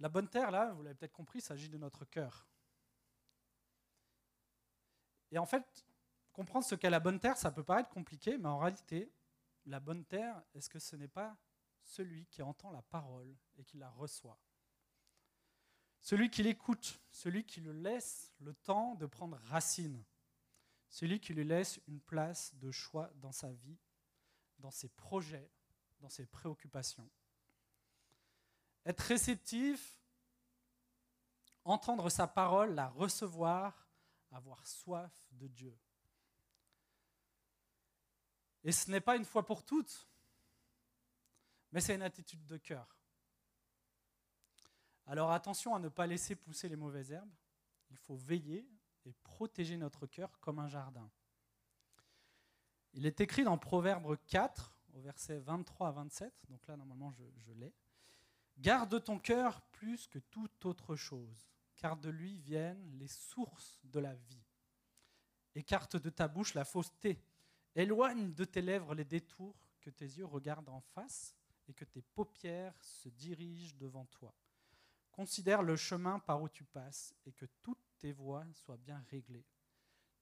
La 0.00 0.08
bonne 0.08 0.28
terre, 0.28 0.50
là, 0.50 0.72
vous 0.72 0.82
l'avez 0.82 0.94
peut-être 0.94 1.12
compris, 1.12 1.40
s'agit 1.40 1.68
de 1.68 1.78
notre 1.78 2.04
cœur. 2.04 2.46
Et 5.30 5.38
en 5.38 5.46
fait, 5.46 5.84
comprendre 6.32 6.64
ce 6.64 6.74
qu'est 6.74 6.90
la 6.90 7.00
bonne 7.00 7.20
terre, 7.20 7.36
ça 7.36 7.50
peut 7.50 7.64
paraître 7.64 7.90
compliqué, 7.90 8.38
mais 8.38 8.48
en 8.48 8.58
réalité, 8.58 9.12
la 9.66 9.80
bonne 9.80 10.04
terre, 10.04 10.42
est-ce 10.54 10.70
que 10.70 10.78
ce 10.78 10.96
n'est 10.96 11.08
pas 11.08 11.36
celui 11.82 12.26
qui 12.26 12.42
entend 12.42 12.70
la 12.70 12.82
parole 12.82 13.36
et 13.56 13.64
qui 13.64 13.76
la 13.76 13.90
reçoit? 13.90 14.38
Celui 16.00 16.30
qui 16.30 16.42
l'écoute, 16.42 17.00
celui 17.10 17.44
qui 17.44 17.60
lui 17.60 17.82
laisse 17.82 18.32
le 18.38 18.54
temps 18.54 18.94
de 18.94 19.06
prendre 19.06 19.36
racine, 19.36 20.04
celui 20.88 21.20
qui 21.20 21.34
lui 21.34 21.44
laisse 21.44 21.80
une 21.86 22.00
place 22.00 22.54
de 22.54 22.70
choix 22.70 23.10
dans 23.16 23.32
sa 23.32 23.52
vie, 23.52 23.78
dans 24.58 24.70
ses 24.70 24.88
projets, 24.88 25.50
dans 26.00 26.08
ses 26.08 26.26
préoccupations. 26.26 27.10
Être 28.88 29.00
réceptif, 29.00 30.00
entendre 31.62 32.08
sa 32.08 32.26
parole, 32.26 32.74
la 32.74 32.88
recevoir, 32.88 33.86
avoir 34.30 34.66
soif 34.66 35.12
de 35.32 35.46
Dieu. 35.46 35.78
Et 38.64 38.72
ce 38.72 38.90
n'est 38.90 39.02
pas 39.02 39.16
une 39.16 39.26
fois 39.26 39.44
pour 39.44 39.62
toutes, 39.62 40.08
mais 41.70 41.82
c'est 41.82 41.96
une 41.96 42.02
attitude 42.02 42.46
de 42.46 42.56
cœur. 42.56 42.96
Alors 45.04 45.32
attention 45.32 45.74
à 45.74 45.78
ne 45.78 45.90
pas 45.90 46.06
laisser 46.06 46.34
pousser 46.34 46.70
les 46.70 46.76
mauvaises 46.76 47.12
herbes. 47.12 47.36
Il 47.90 47.98
faut 47.98 48.16
veiller 48.16 48.66
et 49.04 49.12
protéger 49.22 49.76
notre 49.76 50.06
cœur 50.06 50.40
comme 50.40 50.58
un 50.58 50.68
jardin. 50.68 51.10
Il 52.94 53.04
est 53.04 53.20
écrit 53.20 53.44
dans 53.44 53.58
Proverbe 53.58 54.16
4, 54.28 54.74
au 54.94 55.00
verset 55.00 55.40
23 55.40 55.88
à 55.88 55.92
27, 55.92 56.32
donc 56.48 56.66
là 56.66 56.78
normalement 56.78 57.10
je, 57.10 57.24
je 57.36 57.52
l'ai. 57.52 57.74
Garde 58.58 59.02
ton 59.04 59.20
cœur 59.20 59.60
plus 59.72 60.08
que 60.08 60.18
toute 60.18 60.64
autre 60.64 60.96
chose, 60.96 61.48
car 61.76 61.96
de 61.96 62.10
lui 62.10 62.38
viennent 62.38 62.98
les 62.98 63.06
sources 63.06 63.78
de 63.84 64.00
la 64.00 64.14
vie. 64.14 64.44
Écarte 65.54 65.96
de 65.96 66.10
ta 66.10 66.26
bouche 66.26 66.54
la 66.54 66.64
fausseté, 66.64 67.22
éloigne 67.76 68.34
de 68.34 68.44
tes 68.44 68.60
lèvres 68.60 68.94
les 68.94 69.04
détours, 69.04 69.56
que 69.80 69.90
tes 69.90 70.04
yeux 70.04 70.26
regardent 70.26 70.70
en 70.70 70.80
face 70.80 71.36
et 71.68 71.72
que 71.72 71.84
tes 71.84 72.02
paupières 72.02 72.82
se 72.82 73.08
dirigent 73.08 73.76
devant 73.76 74.06
toi. 74.06 74.34
Considère 75.12 75.62
le 75.62 75.76
chemin 75.76 76.18
par 76.18 76.42
où 76.42 76.48
tu 76.48 76.64
passes 76.64 77.14
et 77.26 77.32
que 77.32 77.46
toutes 77.62 77.78
tes 77.98 78.12
voies 78.12 78.44
soient 78.52 78.76
bien 78.76 79.02
réglées. 79.10 79.46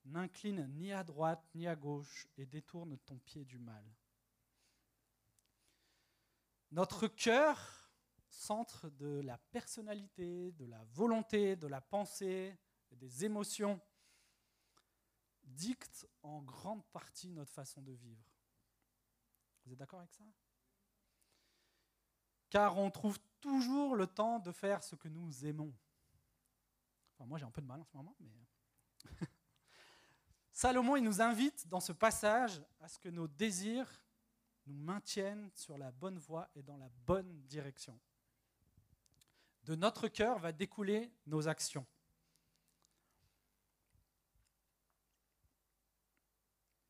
N'incline 0.04 0.66
ni 0.74 0.92
à 0.92 1.02
droite 1.02 1.44
ni 1.54 1.66
à 1.66 1.74
gauche 1.74 2.28
et 2.36 2.46
détourne 2.46 2.96
ton 2.98 3.18
pied 3.18 3.44
du 3.44 3.58
mal. 3.58 3.84
Notre 6.70 7.08
cœur, 7.08 7.85
centre 8.28 8.88
de 8.90 9.20
la 9.20 9.38
personnalité, 9.38 10.52
de 10.52 10.66
la 10.66 10.82
volonté, 10.84 11.56
de 11.56 11.66
la 11.66 11.80
pensée, 11.80 12.58
des 12.92 13.24
émotions, 13.24 13.80
dicte 15.42 16.08
en 16.22 16.42
grande 16.42 16.84
partie 16.86 17.30
notre 17.30 17.52
façon 17.52 17.82
de 17.82 17.92
vivre. 17.92 18.24
Vous 19.64 19.72
êtes 19.72 19.78
d'accord 19.78 20.00
avec 20.00 20.12
ça? 20.12 20.24
Car 22.50 22.78
on 22.78 22.90
trouve 22.90 23.18
toujours 23.40 23.96
le 23.96 24.06
temps 24.06 24.38
de 24.38 24.52
faire 24.52 24.82
ce 24.82 24.94
que 24.94 25.08
nous 25.08 25.44
aimons. 25.44 25.74
Enfin, 27.14 27.26
moi 27.26 27.38
j'ai 27.38 27.44
un 27.44 27.50
peu 27.50 27.60
de 27.60 27.66
mal 27.66 27.80
en 27.80 27.84
ce 27.84 27.96
moment, 27.96 28.16
mais... 28.20 28.30
Salomon, 30.52 30.96
il 30.96 31.04
nous 31.04 31.20
invite 31.20 31.68
dans 31.68 31.80
ce 31.80 31.92
passage 31.92 32.62
à 32.80 32.88
ce 32.88 32.98
que 32.98 33.08
nos 33.08 33.28
désirs 33.28 33.90
nous 34.66 34.74
maintiennent 34.74 35.50
sur 35.54 35.76
la 35.78 35.90
bonne 35.92 36.18
voie 36.18 36.48
et 36.54 36.62
dans 36.62 36.76
la 36.76 36.88
bonne 37.06 37.42
direction. 37.42 37.98
De 39.66 39.74
notre 39.74 40.06
cœur 40.06 40.38
va 40.38 40.52
découler 40.52 41.10
nos 41.26 41.48
actions. 41.48 41.84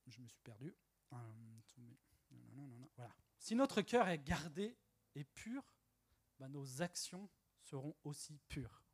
Je 0.06 0.20
me 0.20 0.28
suis 0.28 0.40
perdu. 0.40 0.76
Euh, 1.14 1.16
voilà. 2.94 3.16
Si 3.38 3.54
notre 3.54 3.80
cœur 3.80 4.06
est 4.08 4.18
gardé 4.18 4.76
et 5.14 5.24
pur, 5.24 5.64
bah, 6.38 6.48
nos 6.48 6.82
actions 6.82 7.30
seront 7.62 7.96
aussi 8.04 8.38
pures. 8.46 8.84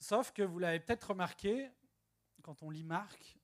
Sauf 0.00 0.32
que 0.32 0.42
vous 0.42 0.58
l'avez 0.58 0.80
peut-être 0.80 1.10
remarqué, 1.10 1.70
quand 2.42 2.64
on 2.64 2.70
lit 2.70 2.82
Marc, 2.82 3.38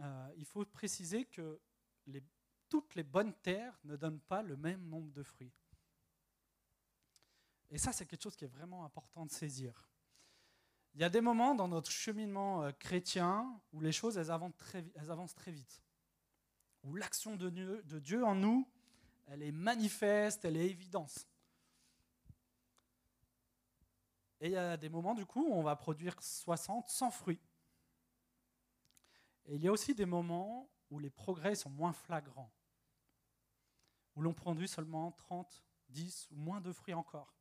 euh, 0.00 0.30
il 0.36 0.44
faut 0.44 0.62
préciser 0.66 1.24
que 1.24 1.58
toutes 2.68 2.94
les 2.96 3.02
bonnes 3.02 3.34
terres 3.40 3.80
ne 3.84 3.96
donnent 3.96 4.20
pas 4.20 4.42
le 4.42 4.58
même 4.58 4.86
nombre 4.88 5.10
de 5.12 5.22
fruits. 5.22 5.54
Et 7.70 7.78
ça, 7.78 7.92
c'est 7.92 8.06
quelque 8.06 8.22
chose 8.22 8.36
qui 8.36 8.44
est 8.44 8.48
vraiment 8.48 8.84
important 8.84 9.26
de 9.26 9.30
saisir. 9.30 9.88
Il 10.94 11.00
y 11.00 11.04
a 11.04 11.08
des 11.08 11.20
moments 11.20 11.54
dans 11.54 11.66
notre 11.66 11.90
cheminement 11.90 12.62
euh, 12.62 12.70
chrétien 12.72 13.60
où 13.72 13.80
les 13.80 13.90
choses 13.90 14.18
avancent, 14.30 14.54
très, 15.34 15.50
vite, 15.50 15.82
où 16.84 16.94
l'action 16.94 17.34
de 17.34 17.50
Dieu, 17.50 17.82
de 17.82 17.98
Dieu 17.98 18.24
en 18.24 18.36
nous, 18.36 18.68
elle 19.26 19.42
est 19.42 19.52
manifeste, 19.52 20.44
elle 20.44 20.56
est 20.56 20.68
évidente. 20.68 21.26
Et 24.40 24.48
il 24.48 24.52
y 24.52 24.56
a 24.56 24.76
des 24.76 24.88
moments, 24.88 25.14
du 25.14 25.26
coup, 25.26 25.44
où 25.48 25.54
on 25.54 25.62
va 25.62 25.74
produire 25.74 26.22
60 26.22 26.88
sans 26.88 27.10
fruits. 27.10 27.40
Et 29.46 29.56
il 29.56 29.62
y 29.62 29.68
a 29.68 29.72
aussi 29.72 29.94
des 29.94 30.06
moments 30.06 30.70
où 30.90 30.98
les 30.98 31.10
progrès 31.10 31.54
sont 31.54 31.70
moins 31.70 31.92
flagrants, 31.92 32.52
où 34.14 34.22
l'on 34.22 34.32
produit 34.32 34.68
seulement 34.68 35.10
30, 35.12 35.64
10 35.88 36.28
ou 36.30 36.36
moins 36.36 36.60
de 36.60 36.72
fruits 36.72 36.94
encore. 36.94 37.34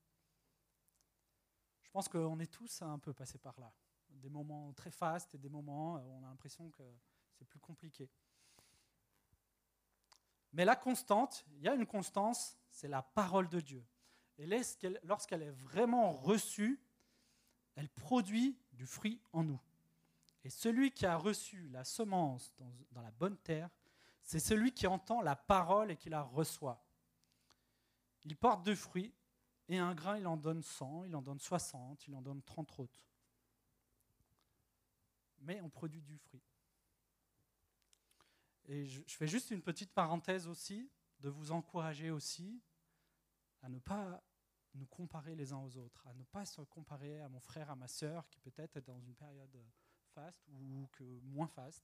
Je 1.93 1.99
pense 1.99 2.10
qu'on 2.10 2.39
est 2.39 2.51
tous 2.51 2.82
un 2.82 2.97
peu 2.97 3.13
passés 3.13 3.38
par 3.38 3.53
là. 3.60 3.71
Des 4.10 4.27
moments 4.27 4.73
très 4.73 4.89
fastes 4.89 5.36
et 5.36 5.38
des 5.38 5.47
moments 5.47 5.97
où 5.97 6.13
on 6.15 6.23
a 6.23 6.27
l'impression 6.27 6.71
que 6.71 6.82
c'est 7.34 7.45
plus 7.45 7.60
compliqué. 7.60 8.10
Mais 10.53 10.65
la 10.65 10.75
constante, 10.75 11.45
il 11.51 11.62
y 11.62 11.67
a 11.67 11.75
une 11.75 11.86
constance, 11.86 12.58
c'est 12.71 12.88
la 12.88 13.03
parole 13.03 13.47
de 13.47 13.60
Dieu. 13.60 13.86
Et 14.39 14.47
lorsqu'elle 15.03 15.43
est 15.43 15.51
vraiment 15.51 16.12
reçue, 16.12 16.82
elle 17.75 17.89
produit 17.89 18.58
du 18.71 18.88
fruit 18.88 19.21
en 19.32 19.43
nous. 19.43 19.62
Et 20.43 20.49
celui 20.49 20.91
qui 20.91 21.06
a 21.06 21.15
reçu 21.15 21.69
la 21.69 21.84
semence 21.84 22.56
dans, 22.91 23.01
la 23.03 23.12
bonne 23.12 23.38
terre, 23.38 23.69
c'est 24.23 24.39
celui 24.39 24.71
qui 24.71 24.88
entend 24.88 25.21
la 25.21 25.36
parole 25.36 25.91
et 25.91 25.95
qui 25.95 26.10
la 26.10 26.23
reçoit. 26.23 26.84
Il 28.23 28.36
porte 28.36 28.63
du 28.63 28.75
fruit, 28.75 29.13
et 29.69 29.78
un 29.78 29.93
grain, 29.93 30.17
il 30.17 30.28
en 30.28 30.38
donne 30.38 30.62
100, 30.62 31.06
il 31.06 31.15
en 31.15 31.21
donne 31.21 31.39
60, 31.39 32.08
il 32.08 32.15
en 32.15 32.21
donne 32.21 32.41
30 32.43 32.80
autres. 32.80 33.02
Mais 35.39 35.62
on 35.62 35.69
produit 35.69 36.02
du 36.02 36.17
fruit. 36.17 36.43
Et 38.65 38.86
je, 38.86 39.02
fais 39.08 39.28
juste 39.28 39.52
une 39.52 39.62
petite 39.62 39.93
parenthèse 39.93 40.47
aussi, 40.47 40.89
de 41.19 41.30
vous 41.30 41.52
encourager 41.52 42.12
aussi 42.12 42.62
à 43.62 43.69
ne 43.69 43.80
pas 43.80 44.23
nous 44.73 44.86
comparer 44.88 45.36
les 45.36 45.54
uns 45.54 45.60
aux 45.60 45.78
autres, 45.78 46.06
à 46.08 46.13
ne 46.13 46.23
pas 46.23 46.45
se 46.45 46.62
comparer 46.62 47.21
à 47.21 47.30
mon 47.30 47.39
frère, 47.39 47.69
à 47.69 47.76
ma 47.76 47.88
sœur, 47.88 48.28
qui 48.30 48.39
peut-être 48.39 48.78
est 48.78 48.82
dans 48.82 48.99
une 48.99 49.15
période 49.15 49.58
fast 50.13 50.47
ou 50.49 50.88
que 50.91 51.04
moins 51.21 51.47
fast. 51.47 51.84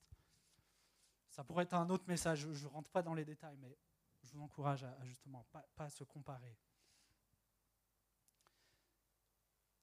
Ça 1.30 1.44
pourrait 1.44 1.64
être 1.64 1.74
un 1.74 1.90
autre 1.90 2.06
message, 2.08 2.48
je 2.52 2.64
ne 2.64 2.72
rentre 2.72 2.90
pas 2.90 3.04
dans 3.04 3.14
les 3.14 3.26
détails, 3.26 3.58
mais 3.58 3.78
je 4.24 4.32
vous 4.34 4.42
encourage 4.42 4.84
à, 4.84 4.98
justement 5.06 5.46
pas, 5.52 5.66
pas 5.76 5.90
se 5.90 6.04
comparer. 6.04 6.58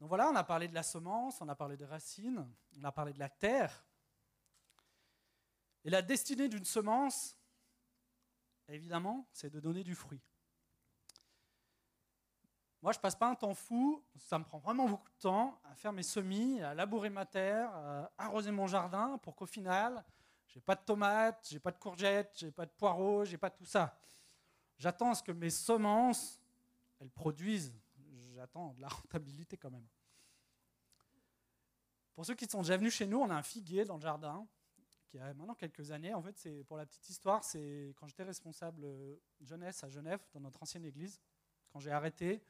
Donc 0.00 0.08
voilà, 0.08 0.28
on 0.28 0.36
a 0.36 0.44
parlé 0.44 0.68
de 0.68 0.74
la 0.74 0.82
semence, 0.82 1.40
on 1.40 1.48
a 1.48 1.54
parlé 1.54 1.76
des 1.76 1.86
racines, 1.86 2.46
on 2.78 2.84
a 2.84 2.92
parlé 2.92 3.12
de 3.12 3.18
la 3.18 3.28
terre. 3.28 3.86
Et 5.84 5.90
la 5.90 6.02
destinée 6.02 6.48
d'une 6.48 6.64
semence, 6.64 7.36
évidemment, 8.68 9.26
c'est 9.32 9.50
de 9.50 9.60
donner 9.60 9.84
du 9.84 9.94
fruit. 9.94 10.20
Moi, 12.82 12.92
je 12.92 12.98
passe 12.98 13.16
pas 13.16 13.28
un 13.28 13.34
temps 13.34 13.54
fou, 13.54 14.04
ça 14.16 14.38
me 14.38 14.44
prend 14.44 14.58
vraiment 14.58 14.88
beaucoup 14.88 15.08
de 15.08 15.18
temps 15.18 15.58
à 15.64 15.74
faire 15.74 15.92
mes 15.92 16.02
semis, 16.02 16.62
à 16.62 16.74
labourer 16.74 17.10
ma 17.10 17.24
terre, 17.24 17.74
à 17.74 18.12
arroser 18.18 18.50
mon 18.50 18.66
jardin 18.66 19.18
pour 19.18 19.34
qu'au 19.34 19.46
final, 19.46 20.04
j'ai 20.46 20.60
pas 20.60 20.74
de 20.74 20.82
tomates, 20.82 21.48
j'ai 21.50 21.58
pas 21.58 21.70
de 21.70 21.78
courgettes, 21.78 22.32
j'ai 22.36 22.50
pas 22.50 22.66
de 22.66 22.70
poireaux, 22.70 23.24
j'ai 23.24 23.38
pas 23.38 23.50
tout 23.50 23.64
ça. 23.64 23.98
J'attends 24.78 25.10
à 25.10 25.14
ce 25.14 25.22
que 25.22 25.32
mes 25.32 25.50
semences, 25.50 26.40
elles 27.00 27.10
produisent. 27.10 27.74
J'attends 28.46 28.74
de 28.74 28.80
la 28.80 28.88
rentabilité 28.88 29.56
quand 29.56 29.72
même. 29.72 29.86
Pour 32.14 32.24
ceux 32.24 32.36
qui 32.36 32.46
sont 32.46 32.62
déjà 32.62 32.76
venus 32.76 32.94
chez 32.94 33.06
nous, 33.06 33.18
on 33.18 33.28
a 33.28 33.34
un 33.34 33.42
figuier 33.42 33.84
dans 33.84 33.96
le 33.96 34.02
jardin 34.02 34.46
qui 35.08 35.18
a 35.18 35.34
maintenant 35.34 35.56
quelques 35.56 35.90
années. 35.90 36.14
En 36.14 36.22
fait, 36.22 36.38
c'est 36.38 36.62
pour 36.62 36.76
la 36.76 36.86
petite 36.86 37.08
histoire, 37.08 37.42
c'est 37.42 37.92
quand 37.96 38.06
j'étais 38.06 38.22
responsable 38.22 38.86
jeunesse 39.40 39.82
à 39.82 39.88
Genève 39.88 40.24
dans 40.32 40.38
notre 40.38 40.62
ancienne 40.62 40.84
église, 40.84 41.20
quand 41.70 41.80
j'ai 41.80 41.90
arrêté, 41.90 42.40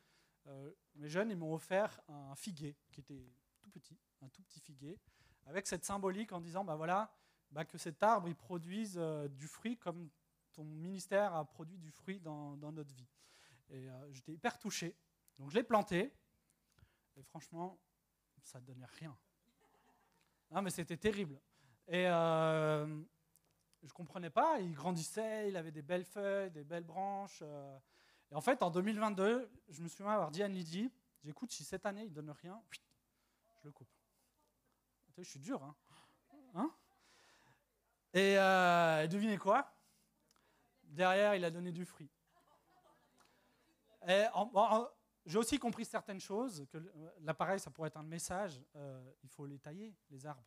euh, 0.49 0.71
mes 0.97 1.09
jeunes, 1.09 1.31
ils 1.31 1.37
m'ont 1.37 1.55
offert 1.55 1.99
un 2.09 2.35
figuier 2.35 2.77
qui 2.93 3.01
était 3.01 3.33
tout 3.63 3.71
petit, 3.71 3.99
un 4.21 4.29
tout 4.29 4.43
petit 4.43 4.61
figuier, 4.61 5.01
avec 5.47 5.67
cette 5.67 5.87
symbolique 5.87 6.33
en 6.33 6.41
disant, 6.43 6.63
bah 6.63 6.77
voilà, 6.77 7.11
bah 7.51 7.65
que 7.65 7.79
cet 7.79 8.03
arbre, 8.03 8.29
il 8.29 8.37
produise 8.37 8.99
euh, 8.99 9.29
du 9.29 9.49
fruit 9.49 9.79
comme 9.79 10.11
ton 10.53 10.65
ministère 10.65 11.35
a 11.35 11.45
produit 11.47 11.79
du 11.79 11.91
fruit 11.91 12.21
dans, 12.21 12.55
notre 12.57 12.95
vie. 12.95 13.09
Et 13.71 13.89
euh, 13.89 14.13
j'étais 14.13 14.35
hyper 14.35 14.59
touché. 14.59 14.95
Donc 15.39 15.51
je 15.51 15.55
l'ai 15.55 15.63
planté, 15.63 16.13
et 17.17 17.23
franchement, 17.23 17.79
ça 18.43 18.61
ne 18.61 18.67
donnait 18.67 18.87
rien. 18.87 19.17
Non, 20.51 20.63
mais 20.63 20.71
c'était 20.71 20.97
terrible. 20.97 21.41
Et 21.89 22.05
je 22.05 22.85
ne 23.83 23.93
comprenais 23.93 24.31
pas, 24.31 24.59
il 24.61 24.73
grandissait, 24.73 25.49
il 25.49 25.57
avait 25.57 25.73
des 25.73 25.83
belles 25.83 26.05
feuilles, 26.05 26.51
des 26.51 26.65
belles 26.65 26.85
branches. 26.85 27.43
Et 28.31 28.35
en 28.35 28.41
fait, 28.41 28.63
en 28.63 28.71
2022, 28.71 29.51
je 29.69 29.83
me 29.83 29.89
souviens 29.89 30.13
avoir 30.13 30.31
dit 30.31 30.43
à 30.43 30.49
Lydie, 30.49 30.91
j'écoute, 31.23 31.53
si 31.53 31.65
cette 31.65 31.87
année 31.87 32.05
il 32.05 32.11
ne 32.11 32.15
donne 32.15 32.31
rien, 32.31 32.63
je 32.71 33.65
le 33.65 33.73
coupe. 33.73 33.91
Je 35.19 35.23
suis 35.23 35.41
dur, 35.41 35.63
hein, 35.63 35.75
hein? 36.55 36.75
Et 38.13 38.39
euh, 38.39 39.07
devinez 39.07 39.39
quoi? 39.39 39.73
Derrière, 40.83 41.35
il 41.35 41.45
a 41.45 41.51
donné 41.51 41.73
du 41.73 41.85
fruit. 41.85 42.11
J'ai 45.27 45.39
aussi 45.39 45.59
compris 45.59 45.85
certaines 45.85 46.21
choses, 46.21 46.65
que 46.71 46.79
l'appareil, 47.23 47.59
ça 47.59 47.71
pourrait 47.71 47.89
être 47.89 47.97
un 47.97 48.05
message, 48.05 48.63
euh, 48.77 49.13
il 49.25 49.29
faut 49.29 49.45
les 49.45 49.59
tailler, 49.59 49.93
les 50.11 50.25
arbres. 50.25 50.45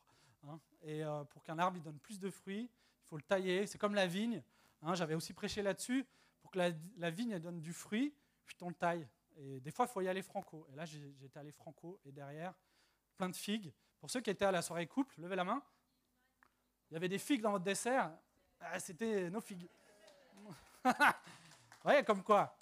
Hein. 0.47 0.57
et 0.81 1.03
euh, 1.03 1.25
pour 1.25 1.43
qu'un 1.43 1.59
arbre 1.59 1.75
il 1.75 1.83
donne 1.83 1.99
plus 1.99 2.17
de 2.17 2.29
fruits, 2.29 2.69
il 2.71 3.07
faut 3.09 3.17
le 3.17 3.23
tailler. 3.23 3.67
C'est 3.67 3.77
comme 3.77 3.93
la 3.93 4.07
vigne. 4.07 4.41
Hein, 4.81 4.95
j'avais 4.95 5.15
aussi 5.15 5.33
prêché 5.33 5.61
là-dessus 5.61 6.05
pour 6.41 6.49
que 6.49 6.59
la, 6.97 7.09
vigne 7.09 7.37
donne 7.39 7.59
du 7.59 7.73
fruit, 7.73 8.15
puis 8.45 8.55
on 8.61 8.69
le 8.69 8.75
taille. 8.75 9.05
Et 9.35 9.59
des 9.59 9.71
fois, 9.71 9.85
il 9.85 9.91
faut 9.91 9.99
y 9.99 10.07
aller 10.07 10.21
franco. 10.21 10.65
Et 10.71 10.75
là, 10.75 10.85
j'étais 10.85 11.39
allé 11.39 11.51
franco, 11.51 11.99
et 12.05 12.13
derrière, 12.13 12.53
plein 13.17 13.27
de 13.27 13.35
figues. 13.35 13.73
Pour 13.99 14.09
ceux 14.09 14.21
qui 14.21 14.29
étaient 14.29 14.45
à 14.45 14.51
la 14.51 14.61
soirée 14.61 14.87
couple, 14.87 15.19
levez 15.19 15.35
la 15.35 15.43
main. 15.43 15.61
Il 16.89 16.93
y 16.93 16.97
avait 16.97 17.09
des 17.09 17.19
figues 17.19 17.41
dans 17.41 17.51
votre 17.51 17.65
dessert. 17.65 18.11
Ah, 18.61 18.79
c'était 18.79 19.29
nos 19.29 19.41
figues. 19.41 19.67
Voyez, 21.83 22.03
comme 22.03 22.23
quoi. 22.23 22.57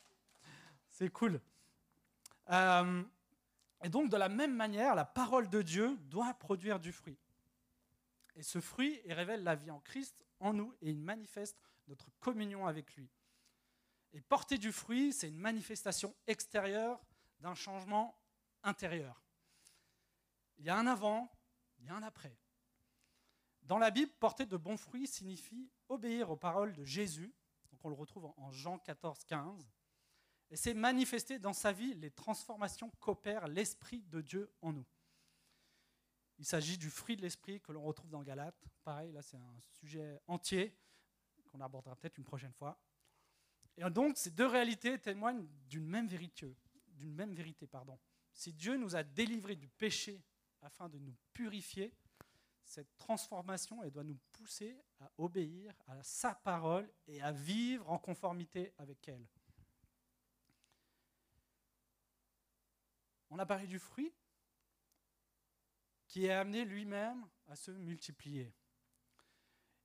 C'est 0.90 1.10
cool. 1.10 1.40
Euh, 2.50 3.04
Et 3.84 3.90
donc, 3.90 4.10
de 4.10 4.18
la 4.18 4.30
même 4.30 4.56
manière, 4.56 4.96
la 4.96 5.06
parole 5.06 5.50
de 5.50 5.62
Dieu 5.62 5.98
doit 6.04 6.34
produire 6.34 6.80
du 6.80 6.92
fruit. 6.92 7.20
Et 8.36 8.44
ce 8.44 8.60
fruit, 8.60 9.00
révèle 9.06 9.44
la 9.44 9.56
vie 9.56 9.72
en 9.72 9.80
Christ, 9.80 10.24
en 10.40 10.54
nous, 10.54 10.74
et 10.82 10.90
il 10.90 11.00
manifeste 11.00 11.62
notre 11.88 12.10
communion 12.20 12.68
avec 12.68 12.96
lui. 12.96 13.10
Et 14.14 14.22
porter 14.22 14.58
du 14.58 14.72
fruit, 14.72 15.14
c'est 15.14 15.28
une 15.28 15.38
manifestation 15.38 16.16
extérieure 16.28 17.00
d'un 17.40 17.56
changement 17.56 18.18
intérieur. 18.64 19.22
Il 20.58 20.66
y 20.66 20.70
a 20.70 20.78
un 20.78 20.88
avant, 20.88 21.32
il 21.80 21.86
y 21.86 21.90
a 21.90 21.96
un 21.96 22.04
après. 22.04 22.36
Dans 23.64 23.78
la 23.78 23.92
Bible, 23.92 24.12
porter 24.20 24.46
de 24.46 24.58
bons 24.58 24.78
fruits 24.78 25.08
signifie 25.08 25.70
obéir 25.90 26.32
aux 26.32 26.38
paroles 26.38 26.74
de 26.74 26.84
Jésus. 26.84 27.34
Donc 27.72 27.84
on 27.84 27.90
le 27.90 27.96
retrouve 27.96 28.32
en 28.38 28.52
Jean 28.52 28.80
14, 28.80 29.24
15. 29.26 29.68
Et 30.50 30.56
c'est 30.56 30.74
manifester 30.74 31.40
dans 31.40 31.54
sa 31.54 31.72
vie 31.72 31.94
les 31.96 32.12
transformations 32.12 32.90
qu'opère 33.00 33.48
l'Esprit 33.48 34.02
de 34.04 34.22
Dieu 34.22 34.52
en 34.62 34.74
nous. 34.74 34.86
Il 36.40 36.46
s'agit 36.46 36.78
du 36.78 36.90
fruit 36.90 37.18
de 37.18 37.22
l'Esprit 37.22 37.60
que 37.60 37.72
l'on 37.72 37.84
retrouve 37.84 38.10
dans 38.10 38.22
Galates. 38.22 38.68
Pareil, 38.84 39.12
là 39.12 39.22
c'est 39.22 39.38
un 39.38 39.60
sujet 39.72 40.22
entier 40.28 40.78
qu'on 41.52 41.60
abordera 41.60 41.96
peut-être 41.96 42.18
une 42.18 42.24
prochaine 42.24 42.54
fois. 42.54 42.80
Et 43.76 43.90
donc 43.90 44.18
ces 44.18 44.32
deux 44.32 44.46
réalités 44.46 44.98
témoignent 45.00 45.48
d'une 45.68 45.88
même 45.88 46.08
vérité. 46.08 46.56
D'une 46.90 47.14
même 47.14 47.34
vérité 47.34 47.68
pardon. 47.68 48.00
Si 48.34 48.54
Dieu 48.54 48.78
nous 48.78 48.96
a 48.96 49.04
délivrés 49.04 49.56
du 49.56 49.68
péché 49.68 50.24
afin 50.62 50.88
de 50.88 51.00
nous 51.00 51.16
purifier, 51.34 51.94
cette 52.64 52.98
transformation 52.98 53.82
doit 53.90 54.04
nous 54.04 54.20
pousser 54.34 54.78
à 55.00 55.10
obéir 55.18 55.74
à 55.88 56.04
sa 56.04 56.36
parole 56.36 56.90
et 57.08 57.22
à 57.22 57.32
vivre 57.32 57.90
en 57.90 57.98
conformité 57.98 58.74
avec 58.78 59.08
elle. 59.08 59.26
On 63.30 63.40
a 63.40 63.46
parlé 63.46 63.68
du 63.68 63.80
fruit 63.80 64.14
qui 66.08 66.26
est 66.26 66.32
amené 66.32 66.64
lui-même 66.64 67.28
à 67.48 67.56
se 67.56 67.72
multiplier. 67.72 68.54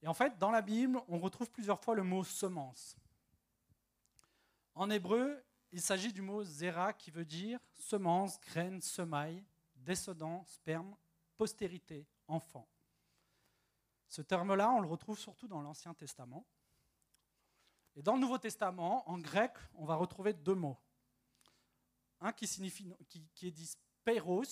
Et 0.02 0.08
en 0.08 0.14
fait, 0.14 0.38
dans 0.38 0.50
la 0.50 0.62
Bible, 0.62 1.00
on 1.08 1.18
retrouve 1.18 1.50
plusieurs 1.50 1.80
fois 1.80 1.94
le 1.94 2.02
mot 2.02 2.24
semence. 2.24 2.96
En 4.74 4.90
hébreu, 4.90 5.44
il 5.70 5.80
s'agit 5.80 6.12
du 6.12 6.22
mot 6.22 6.44
zera 6.44 6.92
qui 6.92 7.10
veut 7.10 7.24
dire 7.24 7.60
semence, 7.74 8.40
graine, 8.40 8.80
semaille, 8.80 9.44
descendant, 9.76 10.44
sperme, 10.46 10.96
postérité, 11.36 12.06
enfant. 12.28 12.68
Ce 14.08 14.22
terme-là, 14.22 14.70
on 14.70 14.80
le 14.80 14.88
retrouve 14.88 15.18
surtout 15.18 15.48
dans 15.48 15.62
l'Ancien 15.62 15.94
Testament. 15.94 16.46
Et 17.94 18.02
dans 18.02 18.14
le 18.14 18.20
Nouveau 18.20 18.38
Testament, 18.38 19.08
en 19.08 19.18
grec, 19.18 19.52
on 19.74 19.84
va 19.84 19.94
retrouver 19.94 20.32
deux 20.32 20.54
mots. 20.54 20.78
Un 22.24 22.32
qui, 22.32 22.46
signifie, 22.46 22.94
qui, 23.34 23.48
est 23.48 23.50
dit 23.50 23.66
speiros, 23.66 24.44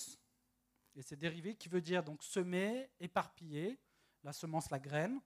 et 0.93 1.01
c'est 1.01 1.15
dérivé, 1.15 1.55
qui 1.55 1.69
veut 1.69 1.79
dire 1.79 2.03
donc 2.03 2.21
semer, 2.21 2.91
éparpiller, 2.99 3.79
la 4.23 4.33
semence, 4.33 4.69
la 4.69 4.79
graine. 4.79 5.21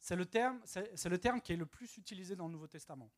C'est 0.00 0.16
le, 0.16 0.24
terme, 0.24 0.60
c'est 0.64 1.08
le 1.08 1.18
terme 1.18 1.42
qui 1.42 1.52
est 1.52 1.56
le 1.56 1.66
plus 1.66 1.98
utilisé 1.98 2.36
dans 2.36 2.46
le 2.46 2.52
Nouveau 2.52 2.68
Testament, 2.68 3.10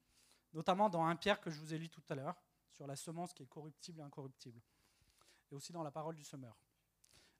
notamment 0.52 0.88
dans 0.88 1.04
un 1.04 1.14
Pierre 1.14 1.40
que 1.40 1.48
je 1.48 1.60
vous 1.60 1.72
ai 1.72 1.78
lu 1.78 1.88
tout 1.88 2.02
à 2.08 2.16
l'heure, 2.16 2.42
sur 2.72 2.88
la 2.88 2.96
semence 2.96 3.32
qui 3.32 3.44
est 3.44 3.46
corruptible 3.46 4.00
et 4.00 4.02
incorruptible, 4.02 4.60
et 5.52 5.54
aussi 5.54 5.72
dans 5.72 5.84
la 5.84 5.92
parole 5.92 6.16
du 6.16 6.24
semeur. 6.24 6.56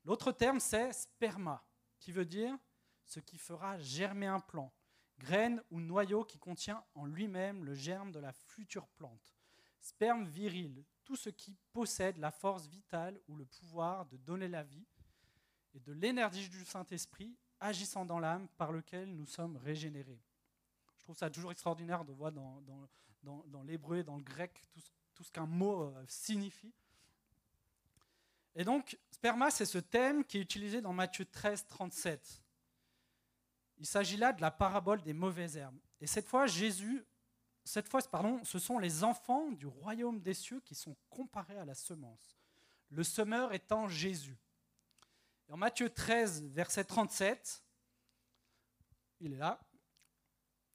L'autre 0.04 0.30
terme, 0.30 0.60
c'est 0.60 0.92
sperma, 0.92 1.64
qui 1.98 2.12
veut 2.12 2.24
dire 2.24 2.56
ce 3.04 3.18
qui 3.18 3.36
fera 3.36 3.78
germer 3.78 4.26
un 4.26 4.38
plant, 4.38 4.72
graine 5.18 5.60
ou 5.72 5.80
noyau 5.80 6.24
qui 6.24 6.38
contient 6.38 6.84
en 6.94 7.04
lui-même 7.04 7.64
le 7.64 7.74
germe 7.74 8.12
de 8.12 8.20
la 8.20 8.32
future 8.32 8.86
plante. 8.86 9.34
Sperme 9.80 10.24
viril, 10.26 10.84
tout 11.10 11.16
ce 11.16 11.28
qui 11.28 11.56
possède 11.72 12.18
la 12.18 12.30
force 12.30 12.68
vitale 12.68 13.20
ou 13.26 13.34
le 13.34 13.44
pouvoir 13.44 14.06
de 14.06 14.16
donner 14.16 14.46
la 14.46 14.62
vie 14.62 14.86
et 15.74 15.80
de 15.80 15.92
l'énergie 15.92 16.48
du 16.48 16.64
Saint-Esprit 16.64 17.36
agissant 17.58 18.04
dans 18.04 18.20
l'âme 18.20 18.46
par 18.56 18.70
lequel 18.70 19.12
nous 19.16 19.26
sommes 19.26 19.56
régénérés. 19.56 20.20
Je 20.98 21.02
trouve 21.02 21.16
ça 21.16 21.28
toujours 21.28 21.50
extraordinaire 21.50 22.04
de 22.04 22.12
voir 22.12 22.30
dans, 22.30 22.62
l'hébreu 23.64 23.96
et 23.96 24.04
dans 24.04 24.18
le 24.18 24.22
grec 24.22 24.62
tout, 24.70 24.80
tout 25.16 25.24
ce 25.24 25.32
qu'un 25.32 25.46
mot 25.46 25.82
euh, 25.82 26.04
signifie. 26.06 26.72
Et 28.54 28.62
donc, 28.62 28.96
sperma, 29.10 29.50
c'est 29.50 29.66
ce 29.66 29.78
thème 29.78 30.24
qui 30.24 30.38
est 30.38 30.42
utilisé 30.42 30.80
dans 30.80 30.92
Matthieu 30.92 31.24
13, 31.24 31.66
37. 31.66 32.40
Il 33.78 33.86
s'agit 33.86 34.16
là 34.16 34.32
de 34.32 34.40
la 34.40 34.52
parabole 34.52 35.02
des 35.02 35.12
mauvaises 35.12 35.56
herbes. 35.56 35.80
Et 36.00 36.06
cette 36.06 36.28
fois, 36.28 36.46
Jésus, 36.46 37.04
cette 37.70 37.88
fois, 37.88 38.00
ce 38.42 38.58
sont 38.58 38.80
les 38.80 39.04
enfants 39.04 39.52
du 39.52 39.68
royaume 39.68 40.20
des 40.20 40.34
cieux 40.34 40.58
qui 40.58 40.74
sont 40.74 40.96
comparés 41.08 41.56
à 41.56 41.64
la 41.64 41.76
semence. 41.76 42.36
Le 42.88 43.04
semeur 43.04 43.52
étant 43.52 43.88
Jésus. 43.88 44.36
en 45.48 45.56
Matthieu 45.56 45.88
13, 45.88 46.42
verset 46.46 46.82
37, 46.82 47.62
il 49.20 49.34
est 49.34 49.36
là. 49.36 49.60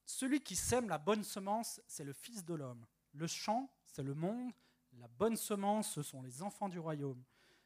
Celui 0.06 0.40
qui 0.40 0.56
sème 0.56 0.88
la 0.88 0.98
bonne 0.98 1.26
semence, 1.26 1.82
c'est 1.86 2.06
le 2.06 2.14
Fils 2.14 2.46
de 2.46 2.54
l'homme. 2.54 2.86
Le 3.12 3.28
champ, 3.28 3.70
c'est 3.84 4.04
le 4.04 4.14
monde. 4.14 4.54
La 4.94 5.10
bonne 5.10 5.36
semence, 5.36 5.92
ce 5.92 6.02
sont 6.02 6.22
les 6.22 6.42
enfants 6.42 6.70
du 6.70 6.80
royaume. 6.80 7.22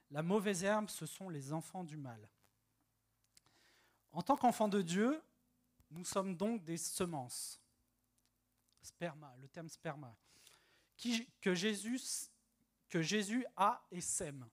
La 0.10 0.24
mauvaise 0.24 0.64
herbe, 0.64 0.90
ce 0.90 1.06
sont 1.06 1.30
les 1.30 1.54
enfants 1.54 1.84
du 1.84 1.98
mal. 1.98 2.28
En 4.12 4.24
tant 4.24 4.38
qu'enfants 4.38 4.70
de 4.70 4.82
Dieu, 4.82 5.22
nous 5.92 6.04
sommes 6.04 6.36
donc 6.36 6.64
des 6.64 6.78
semences. 6.78 7.62
Sperma, 8.82 9.36
le 9.40 9.48
terme 9.48 9.70
sperma, 9.70 10.16
que, 11.42 11.54
Jésus, 11.54 12.00
que 12.90 13.02
Jésus 13.02 13.46
a 13.56 13.86
et 13.92 14.02
sème. 14.02 14.48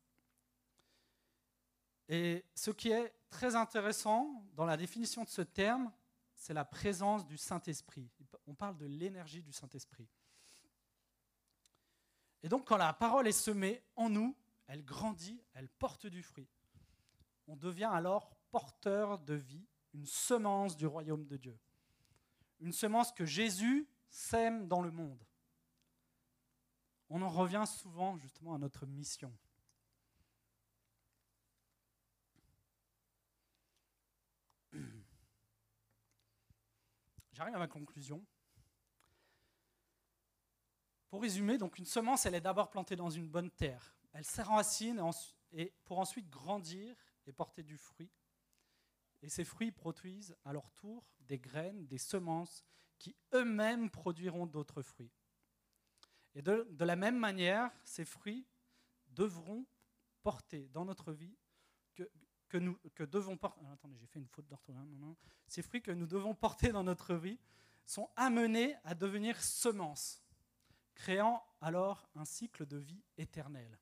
Et 2.08 2.44
ce 2.54 2.70
qui 2.70 2.90
est 2.90 3.14
très 3.30 3.56
intéressant 3.56 4.44
dans 4.54 4.64
la 4.64 4.76
définition 4.76 5.24
de 5.24 5.28
ce 5.28 5.42
terme, 5.42 5.92
c'est 6.34 6.54
la 6.54 6.64
présence 6.64 7.26
du 7.26 7.36
Saint-Esprit. 7.36 8.08
On 8.46 8.54
parle 8.54 8.76
de 8.76 8.86
l'énergie 8.86 9.42
du 9.42 9.52
Saint-Esprit. 9.52 10.08
Et 12.42 12.48
donc 12.48 12.66
quand 12.66 12.76
la 12.76 12.92
parole 12.92 13.26
est 13.26 13.32
semée 13.32 13.82
en 13.96 14.08
nous, 14.08 14.36
elle 14.68 14.84
grandit, 14.84 15.42
elle 15.54 15.68
porte 15.68 16.06
du 16.06 16.22
fruit. 16.22 16.48
On 17.48 17.56
devient 17.56 17.90
alors 17.92 18.36
porteur 18.50 19.18
de 19.18 19.34
vie 19.34 19.66
une 19.94 20.06
semence 20.06 20.76
du 20.76 20.86
royaume 20.86 21.26
de 21.26 21.36
Dieu. 21.36 21.58
Une 22.60 22.72
semence 22.72 23.12
que 23.12 23.24
Jésus 23.24 23.88
sème 24.16 24.66
dans 24.66 24.80
le 24.80 24.90
monde. 24.90 25.22
On 27.08 27.22
en 27.22 27.28
revient 27.28 27.64
souvent 27.66 28.16
justement 28.16 28.54
à 28.54 28.58
notre 28.58 28.86
mission. 28.86 29.32
J'arrive 37.32 37.54
à 37.54 37.58
ma 37.58 37.68
conclusion. 37.68 38.24
Pour 41.08 41.22
résumer, 41.22 41.58
donc 41.58 41.78
une 41.78 41.84
semence, 41.84 42.26
elle 42.26 42.34
est 42.34 42.40
d'abord 42.40 42.70
plantée 42.70 42.96
dans 42.96 43.10
une 43.10 43.28
bonne 43.28 43.50
terre. 43.50 43.96
Elle 44.12 44.24
s'enracine 44.24 45.00
et 45.52 45.72
pour 45.84 45.98
ensuite 45.98 46.28
grandir 46.28 46.96
et 47.26 47.32
porter 47.32 47.62
du 47.62 47.76
fruit 47.76 48.10
et 49.22 49.28
ces 49.28 49.44
fruits 49.44 49.72
produisent 49.72 50.36
à 50.44 50.52
leur 50.52 50.70
tour 50.70 51.04
des 51.20 51.38
graines, 51.38 51.86
des 51.86 51.98
semences, 51.98 52.64
qui 52.98 53.16
eux-mêmes 53.34 53.90
produiront 53.90 54.46
d'autres 54.46 54.82
fruits. 54.82 55.12
Et 56.34 56.42
de, 56.42 56.66
la 56.78 56.96
même 56.96 57.18
manière, 57.18 57.70
ces 57.84 58.04
fruits 58.04 58.46
devront 59.08 59.66
porter 60.22 60.68
dans 60.68 60.84
notre 60.84 61.12
vie 61.12 61.34
que, 62.48 62.58
nous 62.58 62.78
que 62.94 63.04
devons 63.04 63.36
porter. 63.36 63.60
Ah, 63.66 63.72
attendez, 63.72 63.96
j'ai 63.98 64.06
fait 64.06 64.18
une 64.18 64.28
faute 64.28 64.46
d'orthographe. 64.46 64.86
Ces 65.46 65.62
fruits 65.62 65.82
que 65.82 65.90
nous 65.90 66.06
devons 66.06 66.34
porter 66.34 66.72
dans 66.72 66.84
notre 66.84 67.14
vie 67.14 67.38
sont 67.84 68.10
amenés 68.16 68.76
à 68.84 68.94
devenir 68.94 69.40
semences, 69.42 70.22
créant 70.94 71.42
alors 71.60 72.08
un 72.14 72.24
cycle 72.24 72.66
de 72.66 72.76
vie 72.76 73.02
éternelle. 73.16 73.78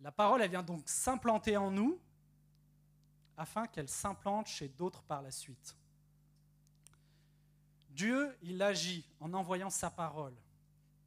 La 0.00 0.10
parole, 0.10 0.42
elle 0.42 0.50
vient 0.50 0.62
donc 0.62 0.88
s'implanter 0.88 1.56
en 1.56 1.70
nous 1.70 2.00
afin 3.36 3.66
qu'elle 3.66 3.88
s'implante 3.88 4.48
chez 4.48 4.68
d'autres 4.68 5.02
par 5.02 5.22
la 5.22 5.30
suite. 5.30 5.76
Dieu, 7.92 8.36
il 8.42 8.62
agit 8.62 9.06
en 9.20 9.34
envoyant 9.34 9.70
sa 9.70 9.90
parole. 9.90 10.34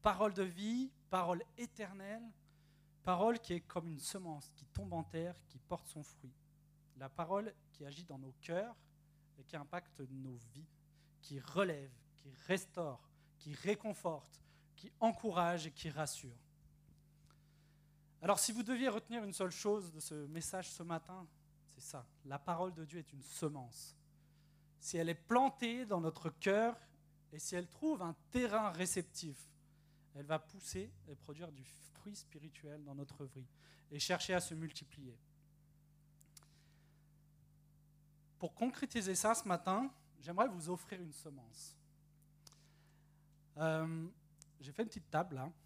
Parole 0.02 0.34
de 0.34 0.44
vie, 0.44 0.92
parole 1.10 1.44
éternelle, 1.58 2.24
parole 3.04 3.40
qui 3.40 3.54
est 3.54 3.62
comme 3.62 3.88
une 3.88 4.00
semence 4.00 4.52
qui 4.56 4.66
tombe 4.66 4.94
en 4.94 5.04
terre, 5.04 5.36
qui 5.48 5.58
porte 5.58 5.88
son 5.88 6.04
fruit. 6.04 6.34
La 6.98 7.10
parole 7.10 7.54
qui 7.72 7.86
agit 7.86 8.06
dans 8.06 8.20
nos 8.20 8.34
cœurs 8.42 8.76
et 9.38 9.44
qui 9.44 9.56
impacte 9.56 10.00
nos 10.12 10.38
vies, 10.54 10.68
qui 11.22 11.40
relève, 11.40 11.92
qui 12.18 12.32
restaure, 12.48 13.10
qui 13.40 13.54
réconforte, 13.56 14.42
qui 14.76 14.92
encourage 15.00 15.68
et 15.68 15.72
qui 15.72 15.90
rassure. 15.90 16.38
Alors 18.22 18.40
si 18.40 18.52
vous 18.52 18.64
deviez 18.64 18.90
retenir 18.90 19.24
une 19.24 19.34
seule 19.34 19.52
chose 19.52 19.92
de 19.92 20.00
ce 20.00 20.14
message 20.28 20.70
ce 20.70 20.84
matin, 20.84 21.28
c'est 21.70 21.82
ça. 21.82 22.06
La 22.26 22.40
parole 22.40 22.74
de 22.74 22.86
Dieu 22.86 23.00
est 23.00 23.12
une 23.12 23.24
semence. 23.24 23.96
Si 24.86 24.98
elle 24.98 25.10
est 25.10 25.16
plantée 25.16 25.84
dans 25.88 26.00
notre 26.00 26.30
cœur 26.30 26.80
et 27.34 27.40
si 27.40 27.56
elle 27.56 27.68
trouve 27.68 28.04
un 28.04 28.16
terrain 28.30 28.70
réceptif, 28.70 29.36
elle 30.14 30.28
va 30.28 30.38
pousser 30.38 30.92
et 31.08 31.16
produire 31.16 31.52
du 31.52 31.64
fruit 31.64 32.16
spirituel 32.16 32.84
dans 32.84 32.94
notre 32.94 33.26
vie 33.26 33.48
et 33.90 33.98
chercher 33.98 34.36
à 34.36 34.40
se 34.40 34.54
multiplier. 34.54 35.18
Pour 38.38 38.54
concrétiser 38.54 39.16
ça 39.16 39.34
ce 39.34 39.48
matin, 39.48 39.92
j'aimerais 40.20 40.50
vous 40.50 40.70
offrir 40.70 41.02
une 41.02 41.14
semence. 41.14 41.76
Euh, 43.58 44.08
j'ai 44.60 44.72
fait 44.72 44.84
une 44.84 44.90
petite 44.90 45.10
table 45.10 45.34
là. 45.34 45.46
Ma 45.46 45.65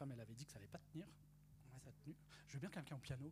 femme, 0.00 0.12
elle 0.12 0.20
avait 0.20 0.34
dit 0.34 0.46
que 0.46 0.52
ça 0.52 0.58
allait 0.58 0.66
pas 0.66 0.78
tenir. 0.78 1.06
ça 1.78 1.90
a 1.90 1.92
tenu. 1.92 2.16
Je 2.46 2.54
veux 2.54 2.60
bien 2.60 2.70
quelqu'un 2.70 2.96
au 2.96 3.00
piano. 3.00 3.30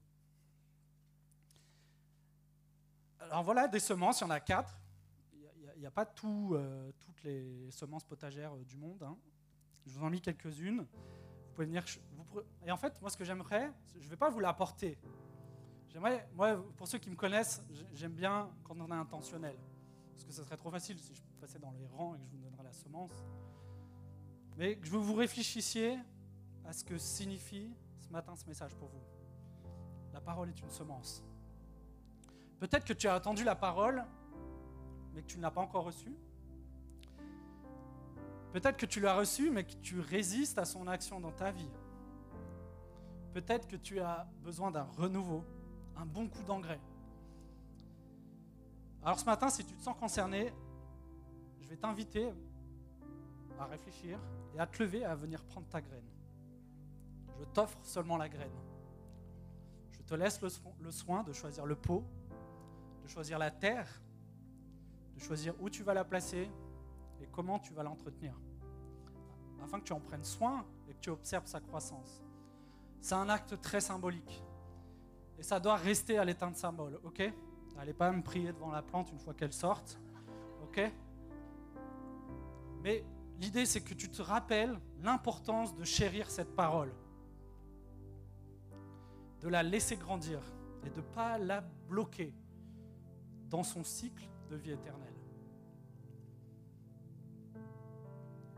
Alors 3.20 3.42
voilà, 3.42 3.68
des 3.68 3.81
semences, 3.81 4.20
il 4.20 4.24
y 4.24 4.26
en 4.26 4.31
a 4.31 4.40
quatre. 4.40 4.78
Il 5.76 5.81
n'y 5.81 5.87
a, 5.87 5.90
pas 5.90 6.12
euh, 6.24 6.92
toutes 7.00 7.22
les 7.22 7.70
semences 7.70 8.04
potagères 8.04 8.54
euh, 8.54 8.64
du 8.64 8.76
monde. 8.76 9.02
Hein. 9.02 9.16
Je 9.87 9.98
vous 9.98 10.04
en 10.04 10.09
ai 10.09 10.11
mis 10.11 10.20
quelques-unes. 10.20 10.81
Vous 10.81 11.52
pouvez 11.54 11.66
venir. 11.66 11.85
et 12.66 12.70
en 12.70 12.76
fait, 12.76 13.00
moi, 13.00 13.09
ce 13.09 13.16
que 13.16 13.24
j'aimerais, 13.24 13.72
je 13.98 14.04
ne 14.04 14.11
vais 14.11 14.16
pas 14.16 14.28
vous 14.28 14.40
l'apporter. 14.40 14.98
J'aimerais, 15.88 16.28
moi, 16.35 16.62
pour 16.76 16.87
ceux 16.87 16.98
qui 16.98 17.09
me 17.09 17.16
connaissent, 17.16 17.62
j'aime 17.94 18.12
bien 18.12 18.50
quand 18.62 18.78
on 18.78 18.90
est 18.90 18.94
intentionnel. 18.94 19.57
Parce 20.12 20.24
que 20.24 20.33
ce 20.33 20.42
serait 20.42 20.57
trop 20.59 20.70
facile 20.70 20.98
si 20.98 21.14
je 21.14 21.22
passais 21.40 21.59
dans 21.59 21.72
les 21.72 21.87
rangs 21.87 22.14
et 22.14 22.18
que 22.18 22.26
je 22.26 22.31
vous 22.33 22.42
donnerais 22.42 22.64
la 22.64 22.72
semence. 22.72 23.24
Mais 24.59 24.76
que 24.76 24.88
vous 24.88 25.14
réfléchissiez 25.14 25.98
à 26.68 26.72
ce 26.74 26.85
que 26.85 26.98
signifie 26.98 27.74
ce 27.96 28.11
matin 28.11 28.37
ce 28.37 28.44
message 28.46 28.74
pour 28.74 28.88
vous. 28.88 29.02
La 30.12 30.20
parole 30.20 30.50
est 30.50 30.61
une 30.61 30.70
semence. 30.70 31.24
Peut-être 32.61 32.85
que 32.85 32.92
tu 32.92 33.09
as 33.09 33.16
entendu 33.16 33.42
la 33.42 33.54
parole, 33.54 34.04
mais 35.14 35.22
que 35.22 35.26
tu 35.26 35.38
ne 35.38 35.42
l'as 35.42 35.50
pas 35.50 35.62
encore 35.62 35.85
reçue. 35.85 36.14
Peut-être 38.52 38.76
que 38.76 38.85
tu 38.85 39.00
l'as 39.00 39.14
reçue, 39.14 39.50
mais 39.50 39.64
que 39.64 39.72
tu 39.81 39.98
résistes 40.00 40.59
à 40.59 40.66
son 40.66 40.87
action 40.88 41.20
dans 41.20 41.33
ta 41.33 41.50
vie. 41.50 41.70
Peut-être 43.33 43.66
que 43.66 43.76
tu 43.76 44.00
as 44.00 44.28
besoin 44.42 44.70
d'un 44.70 44.88
renouveau, 44.98 45.44
un 45.96 46.04
bon 46.04 46.28
coup 46.28 46.42
d'engrais. 46.42 46.81
Alors 49.02 49.18
ce 49.18 49.24
matin, 49.24 49.48
si 49.48 49.64
tu 49.64 49.74
te 49.74 49.83
sens 49.83 49.96
concerné, 49.96 50.52
je 51.62 51.68
vais 51.68 51.76
t'inviter 51.76 52.31
à 53.59 53.64
réfléchir 53.64 54.18
et 54.54 54.61
à 54.61 54.66
te 54.66 54.83
lever 54.83 55.04
à 55.04 55.14
venir 55.14 55.42
prendre 55.44 55.66
ta 55.68 55.81
graine. 55.81 56.04
Je 57.38 57.44
t'offre 57.44 57.79
seulement 57.83 58.16
la 58.16 58.29
graine. 58.29 58.57
Je 59.92 60.03
te 60.03 60.14
laisse 60.14 60.40
le, 60.42 60.90
soin 60.90 61.22
de 61.22 61.33
choisir 61.33 61.66
le 61.66 61.77
pot 61.77 62.05
de 63.09 63.12
choisir 63.12 63.38
la 63.38 63.51
terre, 63.51 63.88
de 65.14 65.20
choisir 65.20 65.55
où 65.61 65.70
tu 65.70 65.83
vas 65.83 65.94
la 65.94 66.05
placer 66.05 66.51
et 67.22 67.27
comment 67.33 67.59
tu 67.59 67.72
vas 67.72 67.83
l'entretenir, 67.83 68.38
afin 69.64 69.81
que 69.81 69.85
tu 69.85 69.94
en 69.94 70.01
prennes 70.01 70.24
soin 70.24 70.66
et 70.88 70.92
que 70.92 71.01
tu 71.01 71.09
observes 71.09 71.46
sa 71.46 71.59
croissance. 71.61 72.22
C'est 73.01 73.14
un 73.14 73.31
acte 73.31 73.59
très 73.62 73.81
symbolique. 73.81 74.44
Et 75.38 75.42
ça 75.42 75.59
doit 75.59 75.77
rester 75.77 76.18
à 76.18 76.24
l'état 76.24 76.51
de 76.51 76.57
symbole, 76.57 77.01
ok? 77.03 77.33
N'allez 77.77 77.94
pas 77.94 78.12
me 78.12 78.22
prier 78.22 78.53
devant 78.53 78.70
la 78.70 78.83
plante 78.83 79.11
une 79.11 79.20
fois 79.20 79.33
qu'elle 79.33 79.53
sorte, 79.55 79.98
ok? 80.64 80.92
Mais 82.83 83.05
l'idée, 83.40 83.64
c'est 83.64 83.81
que 83.81 83.94
tu 83.94 84.11
te 84.11 84.20
rappelles 84.20 84.79
l'importance 85.01 85.74
de 85.74 85.85
chérir 85.85 86.31
cette 86.31 86.55
parole, 86.55 86.92
de 89.40 89.48
la 89.48 89.62
laisser 89.62 89.96
grandir 89.96 90.40
et 90.85 90.90
de 90.90 90.96
ne 90.96 91.14
pas 91.14 91.38
la 91.38 91.61
bloquer 91.61 92.33
dans 93.48 93.62
son 93.62 93.85
cycle 93.85 94.29
de 94.51 94.57
vie 94.57 94.72
éternelle. 94.72 95.08